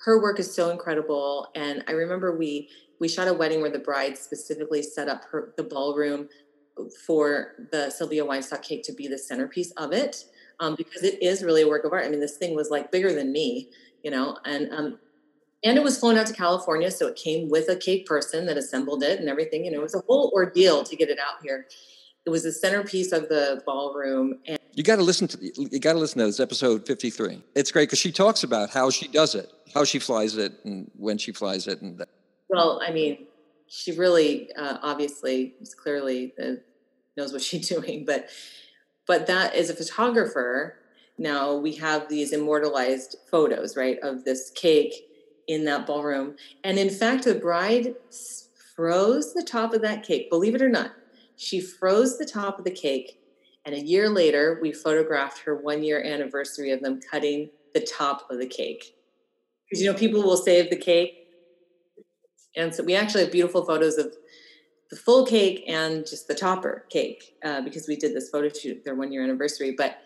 her 0.06 0.22
work 0.22 0.40
is 0.40 0.54
so 0.54 0.70
incredible. 0.70 1.48
And 1.56 1.84
I 1.88 1.94
remember 1.94 2.38
we 2.38 2.70
we 3.00 3.08
shot 3.08 3.28
a 3.28 3.34
wedding 3.34 3.62
where 3.62 3.72
the 3.72 3.80
bride 3.80 4.18
specifically 4.18 4.84
set 4.84 5.08
up 5.08 5.24
her 5.32 5.54
the 5.58 5.64
ballroom 5.64 6.30
for 7.06 7.68
the 7.72 7.90
Sylvia 7.90 8.26
Weinstock 8.26 8.62
cake 8.62 8.84
to 8.84 8.94
be 8.94 9.08
the 9.08 9.18
centerpiece 9.18 9.72
of 9.72 9.92
it. 9.92 10.26
Um, 10.60 10.76
because 10.76 11.04
it 11.04 11.22
is 11.24 11.44
really 11.44 11.64
a 11.64 11.68
work 11.68 11.86
of 11.86 11.92
art. 11.92 12.06
I 12.06 12.10
mean, 12.10 12.20
this 12.20 12.38
thing 12.38 12.56
was 12.56 12.70
like 12.70 12.92
bigger 12.92 13.12
than 13.12 13.32
me, 13.32 13.72
you 14.04 14.12
know, 14.12 14.38
and 14.46 14.72
um, 14.72 15.00
and 15.64 15.78
it 15.78 15.84
was 15.84 16.00
flown 16.00 16.18
out 16.18 16.28
to 16.28 16.34
California, 16.34 16.90
so 16.92 17.08
it 17.08 17.16
came 17.16 17.50
with 17.50 17.70
a 17.70 17.76
cake 17.76 18.06
person 18.06 18.46
that 18.48 18.58
assembled 18.58 19.04
it 19.04 19.20
and 19.20 19.30
everything. 19.30 19.66
You 19.66 19.72
know, 19.72 19.80
it 19.80 19.84
was 19.84 19.96
a 19.96 20.02
whole 20.08 20.32
ordeal 20.34 20.84
to 20.84 20.96
get 20.96 21.10
it 21.10 21.20
out 21.20 21.44
here. 21.44 21.68
It 22.26 22.30
was 22.30 22.44
the 22.44 22.52
centerpiece 22.52 23.12
of 23.12 23.30
the 23.30 23.62
ballroom, 23.66 24.40
and 24.46 24.60
you 24.74 24.84
got 24.84 24.98
to 24.98 25.02
listen 25.02 25.28
to 25.28 25.38
the, 25.38 25.52
you 25.56 25.80
got 25.80 25.94
to 25.94 26.00
listen 26.00 26.20
to 26.20 26.26
this 26.26 26.40
episode 26.40 26.86
53. 26.86 27.42
It's 27.56 27.72
great 27.72 27.90
because 27.90 28.00
she 28.00 28.12
talks 28.12 28.44
about 28.44 28.70
how 28.70 28.90
she 28.90 29.08
does 29.08 29.36
it, 29.36 29.52
how 29.74 29.84
she 29.84 30.00
flies 30.00 30.38
it, 30.38 30.54
and 30.64 30.90
when 30.96 31.18
she 31.18 31.32
flies 31.32 31.68
it, 31.68 31.82
and 31.82 31.98
that. 31.98 32.10
Well, 32.48 32.82
I 32.86 32.92
mean, 32.92 33.26
she 33.68 33.94
really 33.94 34.54
uh, 34.54 34.78
obviously 34.82 35.56
is 35.62 35.74
clearly 35.74 36.34
uh, 36.42 36.54
knows 37.18 37.34
what 37.34 37.42
she's 37.48 37.68
doing, 37.68 38.06
but 38.06 38.30
but 39.08 39.28
that 39.28 39.56
as 39.56 39.70
a 39.70 39.76
photographer, 39.76 40.76
now 41.18 41.56
we 41.56 41.76
have 41.76 42.08
these 42.08 42.34
immortalized 42.34 43.16
photos, 43.30 43.76
right, 43.76 43.98
of 44.04 44.26
this 44.26 44.52
cake 44.52 44.94
in 45.48 45.66
that 45.66 45.88
ballroom, 45.88 46.36
and 46.64 46.78
in 46.78 46.90
fact, 46.90 47.26
the 47.26 47.36
bride 47.36 47.96
froze 48.76 49.34
the 49.34 49.44
top 49.44 49.74
of 49.74 49.82
that 49.82 50.04
cake. 50.04 50.30
Believe 50.30 50.56
it 50.56 50.62
or 50.62 50.70
not, 50.70 50.92
she 51.42 51.60
froze 51.60 52.18
the 52.18 52.26
top 52.26 52.60
of 52.60 52.66
the 52.66 52.72
cake, 52.72 53.20
and 53.66 53.76
a 53.76 53.80
year 53.80 54.10
later, 54.10 54.60
we 54.62 54.72
photographed 54.72 55.40
her 55.40 55.56
one 55.56 55.84
year 55.84 56.04
anniversary 56.04 56.72
of 56.72 56.82
them 56.82 57.00
cutting 57.12 57.50
the 57.74 57.82
top 57.82 58.30
of 58.30 58.40
the 58.40 58.48
cake. 58.48 58.96
Because 59.70 59.82
you 59.82 59.92
know, 59.92 59.98
people 59.98 60.22
will 60.22 60.38
save 60.38 60.70
the 60.70 60.76
cake 60.76 61.22
and 62.56 62.74
so 62.74 62.84
we 62.84 62.96
actually 62.96 63.24
have 63.24 63.32
beautiful 63.32 63.64
photos 63.66 63.98
of 63.98 64.14
the 64.90 64.96
full 64.96 65.26
cake 65.26 65.64
and 65.68 66.06
just 66.06 66.28
the 66.28 66.36
topper 66.36 66.86
cake 66.90 67.36
uh, 67.46 67.62
because 67.62 67.88
we 67.88 67.96
did 67.96 68.14
this 68.14 68.30
photo 68.30 68.50
shoot 68.50 68.84
their 68.84 68.96
one 68.96 69.12
year 69.12 69.24
anniversary. 69.24 69.74
But 69.78 69.98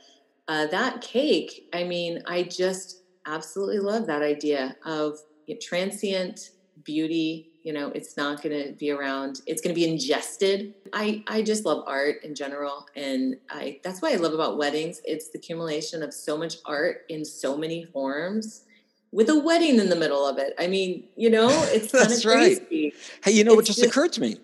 uh, 0.47 0.67
that 0.67 1.01
cake, 1.01 1.69
I 1.73 1.83
mean, 1.83 2.21
I 2.27 2.43
just 2.43 3.01
absolutely 3.25 3.79
love 3.79 4.05
that 4.05 4.21
idea 4.21 4.75
of 4.85 5.17
transient 5.59 6.51
beauty. 6.83 7.49
You 7.65 7.73
know, 7.73 7.87
it's 7.95 8.15
not 8.15 8.43
going 8.43 8.63
to 8.63 8.73
be 8.73 8.91
around. 8.91 9.41
It's 9.47 9.59
going 9.59 9.73
to 9.73 9.79
be 9.81 9.89
ingested. 9.89 10.75
I 10.93 11.23
I 11.25 11.41
just 11.41 11.65
love 11.65 11.83
art 11.87 12.23
in 12.23 12.35
general, 12.35 12.85
and 12.95 13.37
I 13.49 13.79
that's 13.83 14.03
why 14.03 14.11
I 14.13 14.17
love 14.17 14.33
about 14.35 14.59
weddings. 14.59 15.01
It's 15.03 15.29
the 15.29 15.39
accumulation 15.39 16.03
of 16.03 16.13
so 16.13 16.37
much 16.37 16.57
art 16.65 17.05
in 17.09 17.25
so 17.25 17.57
many 17.57 17.83
forms 17.85 18.65
with 19.11 19.29
a 19.29 19.39
wedding 19.39 19.79
in 19.79 19.89
the 19.89 19.95
middle 19.95 20.27
of 20.27 20.37
it. 20.37 20.53
I 20.59 20.67
mean, 20.67 21.05
you 21.15 21.31
know, 21.31 21.47
it's 21.73 21.91
kind 21.91 22.11
of 22.11 22.23
right. 22.25 22.67
crazy. 22.67 22.93
hey, 23.23 23.31
you 23.31 23.43
know 23.43 23.55
what 23.55 23.65
just 23.65 23.79
just- 23.79 23.89
occurred 23.89 24.13
to 24.13 24.21
me? 24.21 24.37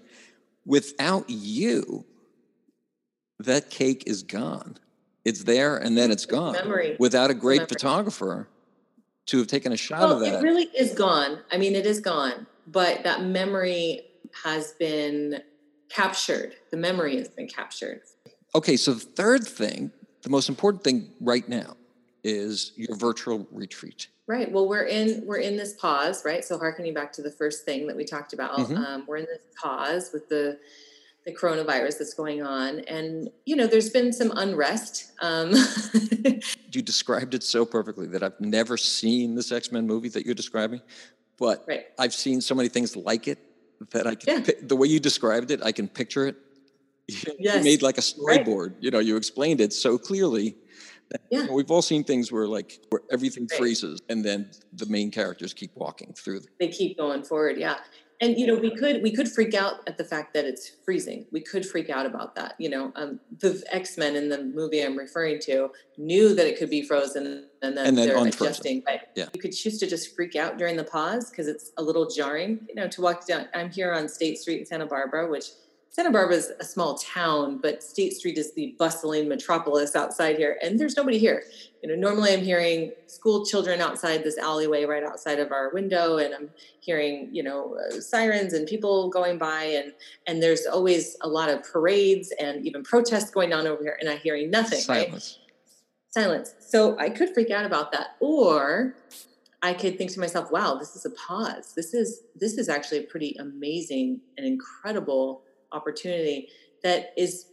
Without 0.66 1.30
you, 1.30 2.06
that 3.40 3.70
cake 3.70 4.04
is 4.08 4.24
gone. 4.24 4.78
It's 5.26 5.44
there 5.44 5.78
and 5.78 5.96
then 5.96 6.10
it's 6.10 6.26
gone. 6.26 6.54
memory. 6.54 6.96
Without 6.98 7.30
a 7.30 7.36
great 7.36 7.70
photographer 7.70 8.48
to 9.28 9.38
have 9.38 9.48
taken 9.48 9.72
a 9.72 9.78
shot 9.78 10.00
Well, 10.02 10.14
of 10.14 10.20
that. 10.22 10.40
it 10.40 10.44
really 10.44 10.64
is 10.76 10.94
gone. 10.96 11.40
I 11.52 11.58
mean, 11.58 11.76
it 11.76 11.86
is 11.86 12.00
gone, 12.00 12.48
but 12.68 13.04
that 13.04 13.24
memory 13.24 14.02
has 14.44 14.74
been 14.74 15.42
captured. 15.90 16.56
The 16.72 16.78
memory 16.78 17.18
has 17.18 17.28
been 17.28 17.48
captured. 17.48 18.02
Okay, 18.56 18.78
so 18.78 18.94
the 18.94 19.00
third 19.00 19.46
thing, 19.46 19.92
the 20.24 20.30
most 20.30 20.50
important 20.50 20.84
thing 20.84 21.12
right 21.20 21.48
now 21.48 21.76
is 22.24 22.74
your 22.76 22.96
virtual 22.96 23.48
retreat. 23.52 24.08
Right. 24.28 24.50
Well, 24.52 24.68
we're 24.70 24.84
in 24.86 25.26
we're 25.26 25.38
in 25.40 25.58
this 25.58 25.74
pause, 25.74 26.24
right? 26.24 26.46
So 26.46 26.58
harkening 26.58 26.94
back 26.94 27.12
to 27.14 27.22
the 27.22 27.32
first 27.32 27.66
thing 27.66 27.88
that 27.88 27.96
we 27.98 28.06
talked 28.06 28.32
about, 28.34 28.58
Mhm. 28.60 28.78
um, 28.78 29.06
we're 29.08 29.18
in 29.18 29.26
this 29.26 29.42
pause 29.62 30.12
with 30.14 30.30
the 30.30 30.60
the 31.26 31.32
coronavirus 31.36 32.00
that's 32.00 32.14
going 32.16 32.42
on, 32.42 32.80
and 32.82 33.30
you 33.46 33.56
know, 33.56 33.68
there's 33.68 33.90
been 33.90 34.12
some 34.14 34.32
unrest. 34.36 35.12
Um, 35.22 35.52
You 36.74 36.82
described 36.82 37.34
it 37.34 37.44
so 37.44 37.66
perfectly 37.66 38.08
that 38.08 38.24
I've 38.24 38.40
never 38.40 38.78
seen 38.78 39.36
this 39.36 39.52
X 39.52 39.72
Men 39.72 39.86
movie 39.86 40.10
that 40.10 40.26
you're 40.26 40.36
describing, 40.36 40.82
but 41.42 41.66
right. 41.68 41.86
I've 41.98 42.14
seen 42.14 42.40
so 42.40 42.54
many 42.56 42.70
things 42.70 42.96
like 42.96 43.28
it 43.28 43.40
that 43.94 44.06
I 44.06 44.14
can. 44.16 44.46
Yeah. 44.46 44.52
the 44.62 44.76
way 44.76 44.88
you 44.88 45.00
described 45.00 45.50
it, 45.52 45.60
I 45.70 45.72
can 45.74 45.88
picture 45.90 46.26
it. 46.28 46.36
You 47.40 47.62
made 47.72 47.82
like 47.82 47.98
a 47.98 48.02
Right. 48.02 48.46
storyboard. 48.46 48.76
You 48.80 48.92
know, 48.94 49.00
you 49.00 49.18
explained 49.18 49.60
it 49.60 49.74
so 49.74 49.98
clearly. 49.98 50.56
That, 51.10 51.22
you 51.32 51.40
Yeah. 51.40 51.46
know, 51.48 51.54
we've 51.54 51.72
all 51.76 51.82
seen 51.82 52.04
things 52.12 52.32
where 52.32 52.48
like 52.58 52.70
where 52.92 53.02
everything 53.16 53.46
Right. 53.52 53.58
freezes 53.60 54.00
and 54.12 54.24
then 54.24 54.40
the 54.82 54.86
main 54.86 55.10
characters 55.20 55.52
keep 55.62 55.72
walking 55.76 56.14
through. 56.14 56.40
the- 56.42 56.48
they 56.62 56.70
keep 56.80 56.92
going 57.04 57.24
forward 57.24 57.58
yeah 57.58 57.78
and 58.22 58.38
you 58.38 58.46
know 58.48 58.56
we 58.56 58.70
could 58.74 59.02
we 59.02 59.12
could 59.12 59.30
freak 59.30 59.54
out 59.54 59.82
at 59.88 59.98
the 59.98 60.04
fact 60.04 60.34
that 60.34 60.46
it's 60.46 60.72
freezing 60.86 61.26
we 61.32 61.42
could 61.42 61.66
freak 61.66 61.90
out 61.90 62.06
about 62.06 62.36
that 62.36 62.54
you 62.60 62.70
know 62.70 62.94
um, 62.96 63.20
the 63.40 63.62
x-men 63.72 64.16
in 64.16 64.30
the 64.30 64.44
movie 64.44 64.82
i'm 64.82 64.98
referring 64.98 65.40
to 65.40 65.70
knew 65.98 66.34
that 66.34 66.48
it 66.48 66.58
could 66.58 66.70
be 66.70 66.82
frozen 66.82 67.26
and 67.64 67.78
then, 67.78 67.88
And 67.88 67.98
then 67.98 68.08
they're 68.08 68.28
adjusting 68.28 68.82
but 68.86 69.10
Yeah. 69.16 69.28
you 69.34 69.42
could 69.42 69.52
choose 69.52 69.80
to 69.80 69.88
just 69.88 70.16
freak 70.16 70.36
out 70.36 70.58
during 70.58 70.78
the 70.78 70.84
pause 70.84 71.30
because 71.30 71.48
it's 71.48 71.72
a 71.78 71.82
little 71.84 72.08
jarring 72.08 72.60
you 72.70 72.76
know 72.76 72.88
to 72.88 73.02
walk 73.02 73.28
down 73.28 73.48
i'm 73.54 73.70
here 73.72 73.92
on 73.92 74.08
state 74.08 74.38
street 74.38 74.60
in 74.60 74.66
santa 74.66 74.86
barbara 74.86 75.30
which 75.30 75.46
Santa 75.94 76.10
Barbara 76.10 76.38
is 76.38 76.54
a 76.58 76.64
small 76.64 76.98
town, 76.98 77.58
but 77.58 77.84
State 77.84 78.14
Street 78.14 78.38
is 78.38 78.54
the 78.54 78.74
bustling 78.80 79.28
metropolis 79.28 79.94
outside 79.94 80.38
here, 80.38 80.58
and 80.64 80.80
there's 80.80 80.96
nobody 80.96 81.18
here. 81.18 81.44
You 81.84 81.90
know, 81.90 81.96
normally 81.96 82.32
I'm 82.32 82.40
hearing 82.40 82.94
school 83.08 83.46
children 83.46 83.82
outside 83.82 84.24
this 84.24 84.38
alleyway 84.38 84.86
right 84.86 85.04
outside 85.04 85.38
of 85.38 85.52
our 85.52 85.70
window, 85.74 86.16
and 86.16 86.34
I'm 86.34 86.50
hearing 86.80 87.28
you 87.34 87.44
know 87.44 87.76
uh, 87.76 88.00
sirens 88.00 88.54
and 88.54 88.66
people 88.66 89.10
going 89.10 89.38
by, 89.38 89.64
and 89.64 89.92
and 90.28 90.42
there's 90.42 90.66
always 90.66 91.18
a 91.24 91.28
lot 91.28 91.50
of 91.50 91.62
parades 91.62 92.32
and 92.40 92.66
even 92.66 92.84
protests 92.84 93.30
going 93.30 93.52
on 93.52 93.68
over 93.68 93.84
here, 93.84 93.98
and 94.00 94.10
I'm 94.10 94.20
hearing 94.20 94.50
nothing. 94.50 94.80
Right? 94.88 95.08
Silence. 95.08 95.40
silence. 96.10 96.56
So 96.62 96.98
I 97.00 97.10
could 97.10 97.34
freak 97.34 97.52
out 97.52 97.66
about 97.66 97.92
that, 97.92 98.16
or 98.22 98.96
I 99.62 99.74
could 99.74 99.98
think 99.98 100.14
to 100.14 100.22
myself, 100.22 100.52
"Wow, 100.52 100.76
this 100.76 100.96
is 100.96 101.04
a 101.04 101.10
pause. 101.10 101.74
This 101.76 101.94
is 101.94 102.22
this 102.34 102.58
is 102.58 102.70
actually 102.70 103.00
a 103.00 103.08
pretty 103.08 103.36
amazing 103.38 104.22
and 104.38 104.48
incredible 104.48 105.44
opportunity 105.72 106.50
that 106.84 107.14
is 107.18 107.48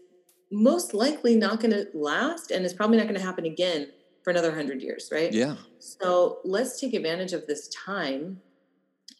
most 0.51 0.95
likely 0.95 1.37
not 1.37 1.61
going 1.61 1.73
to 1.73 1.87
last, 1.95 2.51
and 2.51 2.65
is 2.65 2.73
probably 2.73 2.97
not 2.97 3.05
going 3.05 3.19
to 3.19 3.25
happen 3.25 3.45
again 3.45 3.89
for 4.23 4.31
another 4.31 4.55
hundred 4.55 4.83
years, 4.83 5.11
right? 5.13 5.33
Yeah. 5.33 5.57
So 5.79 6.39
let's 6.45 6.81
take 6.81 6.95
advantage 6.95 7.33
of 7.33 7.47
this 7.47 7.69
time. 7.69 8.41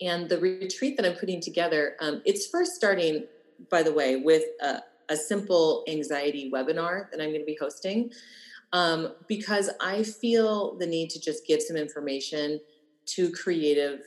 And 0.01 0.29
the 0.29 0.39
retreat 0.39 0.97
that 0.97 1.07
I'm 1.07 1.17
putting 1.17 1.41
together, 1.41 1.97
um, 2.01 2.23
it's 2.25 2.47
first 2.47 2.75
starting, 2.75 3.27
by 3.71 3.83
the 3.83 3.93
way, 3.93 4.17
with 4.17 4.45
a, 4.63 4.81
a 5.09 5.17
simple 5.17 5.85
anxiety 5.89 6.51
webinar 6.53 7.11
that 7.11 7.21
I'm 7.21 7.29
going 7.31 7.41
to 7.41 7.47
be 7.47 7.59
hosting 7.61 8.11
um, 8.73 9.15
because 9.27 9.71
I 9.81 10.03
feel 10.03 10.77
the 10.77 10.87
need 10.87 11.11
to 11.11 11.21
just 11.21 11.47
give 11.47 11.63
some 11.63 11.77
information 11.77 12.61
to 13.07 13.33
creative 13.33 14.01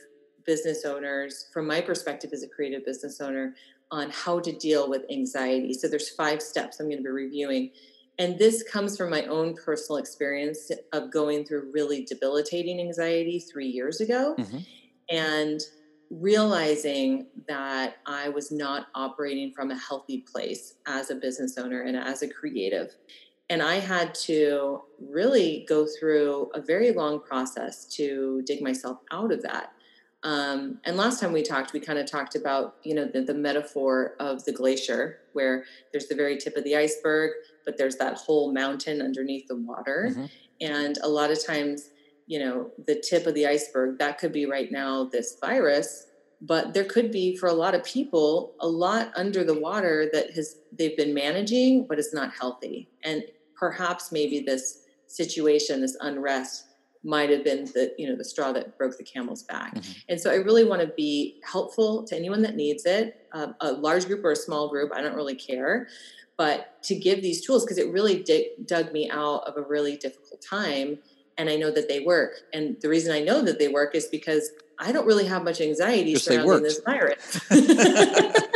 business 0.46 0.84
owners, 0.84 1.48
from 1.52 1.66
my 1.66 1.80
perspective 1.80 2.30
as 2.32 2.42
a 2.42 2.48
creative 2.48 2.84
business 2.84 3.20
owner, 3.20 3.54
on 3.92 4.10
how 4.10 4.40
to 4.40 4.50
deal 4.50 4.90
with 4.90 5.02
anxiety. 5.10 5.72
So 5.74 5.86
there's 5.86 6.08
five 6.08 6.42
steps 6.42 6.80
I'm 6.80 6.86
going 6.86 6.98
to 6.98 7.04
be 7.04 7.10
reviewing. 7.10 7.70
And 8.18 8.38
this 8.38 8.62
comes 8.64 8.96
from 8.96 9.10
my 9.10 9.24
own 9.26 9.54
personal 9.54 9.98
experience 9.98 10.70
of 10.92 11.10
going 11.12 11.44
through 11.44 11.70
really 11.72 12.04
debilitating 12.04 12.80
anxiety 12.80 13.38
three 13.38 13.68
years 13.68 14.00
ago. 14.00 14.34
Mhm. 14.38 14.66
and 15.10 15.60
realizing 16.10 17.26
that 17.48 17.96
I 18.06 18.28
was 18.28 18.50
not 18.52 18.86
operating 18.94 19.52
from 19.52 19.70
a 19.70 19.76
healthy 19.76 20.24
place 20.30 20.74
as 20.86 21.10
a 21.10 21.14
business 21.14 21.58
owner 21.58 21.82
and 21.82 21.96
as 21.96 22.22
a 22.22 22.28
creative. 22.28 22.94
And 23.50 23.62
I 23.62 23.76
had 23.76 24.14
to 24.26 24.82
really 25.00 25.66
go 25.68 25.86
through 25.86 26.50
a 26.54 26.60
very 26.60 26.92
long 26.92 27.20
process 27.20 27.84
to 27.96 28.42
dig 28.46 28.62
myself 28.62 28.98
out 29.10 29.32
of 29.32 29.42
that. 29.42 29.72
Um, 30.24 30.78
and 30.84 30.96
last 30.96 31.20
time 31.20 31.32
we 31.32 31.42
talked, 31.42 31.72
we 31.72 31.80
kind 31.80 31.98
of 31.98 32.08
talked 32.08 32.36
about, 32.36 32.76
you 32.84 32.94
know, 32.94 33.06
the, 33.06 33.22
the 33.22 33.34
metaphor 33.34 34.14
of 34.20 34.44
the 34.44 34.52
glacier, 34.52 35.18
where 35.32 35.64
there's 35.90 36.06
the 36.06 36.14
very 36.14 36.36
tip 36.36 36.56
of 36.56 36.64
the 36.64 36.76
iceberg, 36.76 37.32
but 37.64 37.76
there's 37.76 37.96
that 37.96 38.14
whole 38.14 38.52
mountain 38.52 39.02
underneath 39.02 39.48
the 39.48 39.56
water. 39.56 40.08
Mm-hmm. 40.10 40.26
And 40.60 40.98
a 41.02 41.08
lot 41.08 41.30
of 41.30 41.44
times, 41.44 41.90
you 42.26 42.38
know, 42.38 42.70
the 42.86 43.00
tip 43.00 43.26
of 43.26 43.34
the 43.34 43.46
iceberg, 43.46 43.98
that 43.98 44.18
could 44.18 44.32
be 44.32 44.46
right 44.46 44.70
now 44.70 45.04
this 45.04 45.38
virus, 45.40 46.06
but 46.40 46.72
there 46.72 46.84
could 46.84 47.10
be 47.10 47.36
for 47.36 47.48
a 47.48 47.52
lot 47.52 47.74
of 47.74 47.84
people 47.84 48.54
a 48.60 48.66
lot 48.66 49.12
under 49.16 49.44
the 49.44 49.58
water 49.58 50.08
that 50.12 50.30
has 50.32 50.56
they've 50.76 50.96
been 50.96 51.14
managing, 51.14 51.86
but 51.86 51.98
it's 51.98 52.14
not 52.14 52.32
healthy. 52.32 52.88
And 53.02 53.24
perhaps 53.56 54.12
maybe 54.12 54.40
this 54.40 54.84
situation, 55.06 55.80
this 55.80 55.96
unrest 56.00 56.64
might 57.04 57.30
have 57.30 57.44
been 57.44 57.64
the 57.66 57.92
you 57.98 58.08
know 58.08 58.16
the 58.16 58.24
straw 58.24 58.52
that 58.52 58.76
broke 58.78 58.96
the 58.96 59.04
camel's 59.04 59.42
back. 59.42 59.74
Mm-hmm. 59.74 59.92
and 60.08 60.20
so 60.20 60.30
i 60.30 60.36
really 60.36 60.64
want 60.64 60.80
to 60.80 60.88
be 60.88 61.40
helpful 61.44 62.04
to 62.04 62.16
anyone 62.16 62.42
that 62.42 62.54
needs 62.54 62.84
it 62.86 63.26
um, 63.32 63.54
a 63.60 63.72
large 63.72 64.06
group 64.06 64.24
or 64.24 64.32
a 64.32 64.36
small 64.36 64.68
group 64.68 64.92
i 64.94 65.00
don't 65.00 65.14
really 65.14 65.34
care. 65.34 65.88
But 66.38 66.82
to 66.84 66.94
give 66.96 67.22
these 67.22 67.44
tools 67.44 67.64
because 67.64 67.78
it 67.78 67.92
really 67.92 68.24
dug 68.64 68.92
me 68.92 69.08
out 69.10 69.44
of 69.46 69.56
a 69.58 69.62
really 69.62 69.96
difficult 69.96 70.40
time 70.40 70.98
and 71.38 71.48
i 71.48 71.56
know 71.56 71.70
that 71.70 71.88
they 71.88 72.00
work. 72.00 72.32
And 72.52 72.80
the 72.80 72.88
reason 72.88 73.12
i 73.12 73.20
know 73.20 73.42
that 73.42 73.58
they 73.58 73.68
work 73.68 73.94
is 73.94 74.06
because 74.06 74.50
i 74.78 74.90
don't 74.92 75.06
really 75.06 75.26
have 75.26 75.44
much 75.44 75.60
anxiety 75.60 76.16
surrounding 76.16 76.62
this 76.62 76.80
virus 76.80 77.40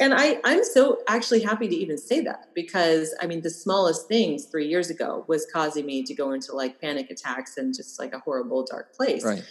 and 0.00 0.14
I, 0.14 0.38
I'm 0.44 0.62
so 0.64 1.00
actually 1.08 1.42
happy 1.42 1.68
to 1.68 1.74
even 1.74 1.98
say 1.98 2.20
that 2.20 2.50
because 2.54 3.14
I 3.20 3.26
mean, 3.26 3.42
the 3.42 3.50
smallest 3.50 4.06
things 4.06 4.44
three 4.44 4.68
years 4.68 4.90
ago 4.90 5.24
was 5.26 5.46
causing 5.52 5.86
me 5.86 6.02
to 6.04 6.14
go 6.14 6.32
into 6.32 6.52
like 6.52 6.80
panic 6.80 7.10
attacks 7.10 7.56
and 7.56 7.74
just 7.74 7.98
like 7.98 8.12
a 8.12 8.18
horrible 8.20 8.64
dark 8.64 8.94
place. 8.94 9.24
Right. 9.24 9.42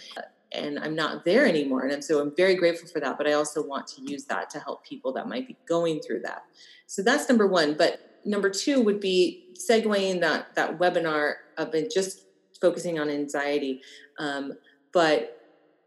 And 0.54 0.80
I'm 0.80 0.96
not 0.96 1.26
there 1.26 1.46
anymore. 1.46 1.84
And 1.84 1.94
I'm, 1.94 2.02
so 2.02 2.22
I'm 2.22 2.34
very 2.36 2.56
grateful 2.56 2.88
for 2.88 3.02
that. 3.02 3.18
But 3.18 3.28
I 3.28 3.34
also 3.34 3.62
want 3.62 3.88
to 3.88 4.02
use 4.02 4.24
that 4.26 4.50
to 4.52 4.60
help 4.60 4.86
people 4.86 5.12
that 5.14 5.28
might 5.28 5.48
be 5.48 5.58
going 5.68 6.00
through 6.00 6.22
that. 6.22 6.44
So 6.86 7.02
that's 7.04 7.28
number 7.28 7.48
one. 7.48 7.74
But 7.74 8.22
number 8.24 8.50
two 8.50 8.82
would 8.82 9.02
be 9.02 9.54
segueing 9.58 10.22
that, 10.22 10.56
that 10.56 10.78
webinar 10.78 11.34
of 11.58 11.74
just 11.94 12.24
focusing 12.62 13.00
on 13.00 13.10
anxiety, 13.10 13.82
um, 14.20 14.54
but 14.94 15.34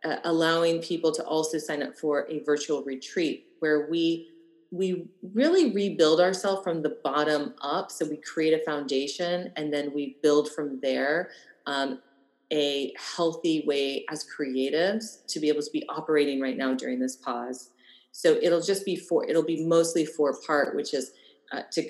uh, 0.05 0.17
allowing 0.25 0.81
people 0.81 1.13
to 1.13 1.25
also 1.25 1.59
sign 1.59 1.83
up 1.83 1.97
for 1.97 2.27
a 2.31 2.41
virtual 2.41 2.83
retreat 2.85 3.47
where 3.61 3.89
we 3.91 4.30
we 4.71 5.07
really 5.35 5.73
rebuild 5.73 6.21
ourselves 6.21 6.63
from 6.63 6.83
the 6.83 6.97
bottom 7.03 7.55
up. 7.61 7.91
So 7.91 8.07
we 8.07 8.17
create 8.19 8.55
a 8.55 8.65
foundation 8.65 9.53
and 9.57 9.73
then 9.73 9.93
we 9.93 10.17
build 10.23 10.53
from 10.53 10.79
there 10.81 11.31
um, 11.67 12.01
a 12.53 12.93
healthy 13.17 13.65
way 13.67 14.05
as 14.11 14.25
creatives 14.25 15.27
to 15.27 15.41
be 15.41 15.49
able 15.49 15.63
to 15.63 15.71
be 15.73 15.85
operating 15.89 16.41
right 16.41 16.57
now 16.57 16.75
during 16.75 17.01
this 17.01 17.17
pause. 17.17 17.71
So 18.13 18.39
it'll 18.43 18.61
just 18.61 18.85
be 18.85 18.97
for 18.97 19.29
it'll 19.29 19.45
be 19.45 19.65
mostly 19.65 20.05
four 20.05 20.37
part, 20.47 20.75
which 20.75 20.95
is 20.95 21.13
uh, 21.53 21.63
to 21.73 21.89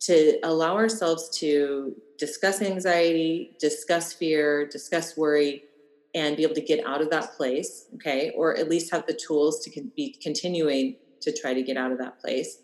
to 0.00 0.38
allow 0.42 0.76
ourselves 0.76 1.28
to 1.38 1.94
discuss 2.18 2.62
anxiety, 2.62 3.52
discuss 3.60 4.12
fear, 4.12 4.66
discuss 4.66 5.16
worry, 5.16 5.64
and 6.14 6.36
be 6.36 6.42
able 6.42 6.54
to 6.54 6.60
get 6.60 6.84
out 6.86 7.00
of 7.00 7.10
that 7.10 7.34
place. 7.34 7.86
Okay, 7.94 8.32
or 8.36 8.56
at 8.56 8.68
least 8.68 8.90
have 8.90 9.06
the 9.06 9.14
tools 9.14 9.62
to 9.64 9.70
con- 9.70 9.92
be 9.94 10.16
continuing 10.20 10.96
to 11.20 11.32
try 11.32 11.54
to 11.54 11.62
get 11.62 11.76
out 11.76 11.92
of 11.92 11.98
that 11.98 12.20
place. 12.20 12.58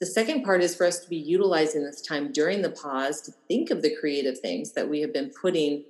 The 0.00 0.06
second 0.06 0.42
part 0.42 0.62
is 0.62 0.74
for 0.74 0.86
us 0.86 0.98
to 1.00 1.08
be 1.08 1.16
utilizing 1.16 1.84
this 1.84 2.02
time 2.02 2.32
during 2.32 2.62
the 2.62 2.70
pause 2.70 3.22
to 3.22 3.32
think 3.48 3.70
of 3.70 3.82
the 3.82 3.94
creative 3.96 4.38
things 4.38 4.72
that 4.72 4.88
we 4.88 5.00
have 5.00 5.12
been 5.12 5.30
putting 5.30 5.84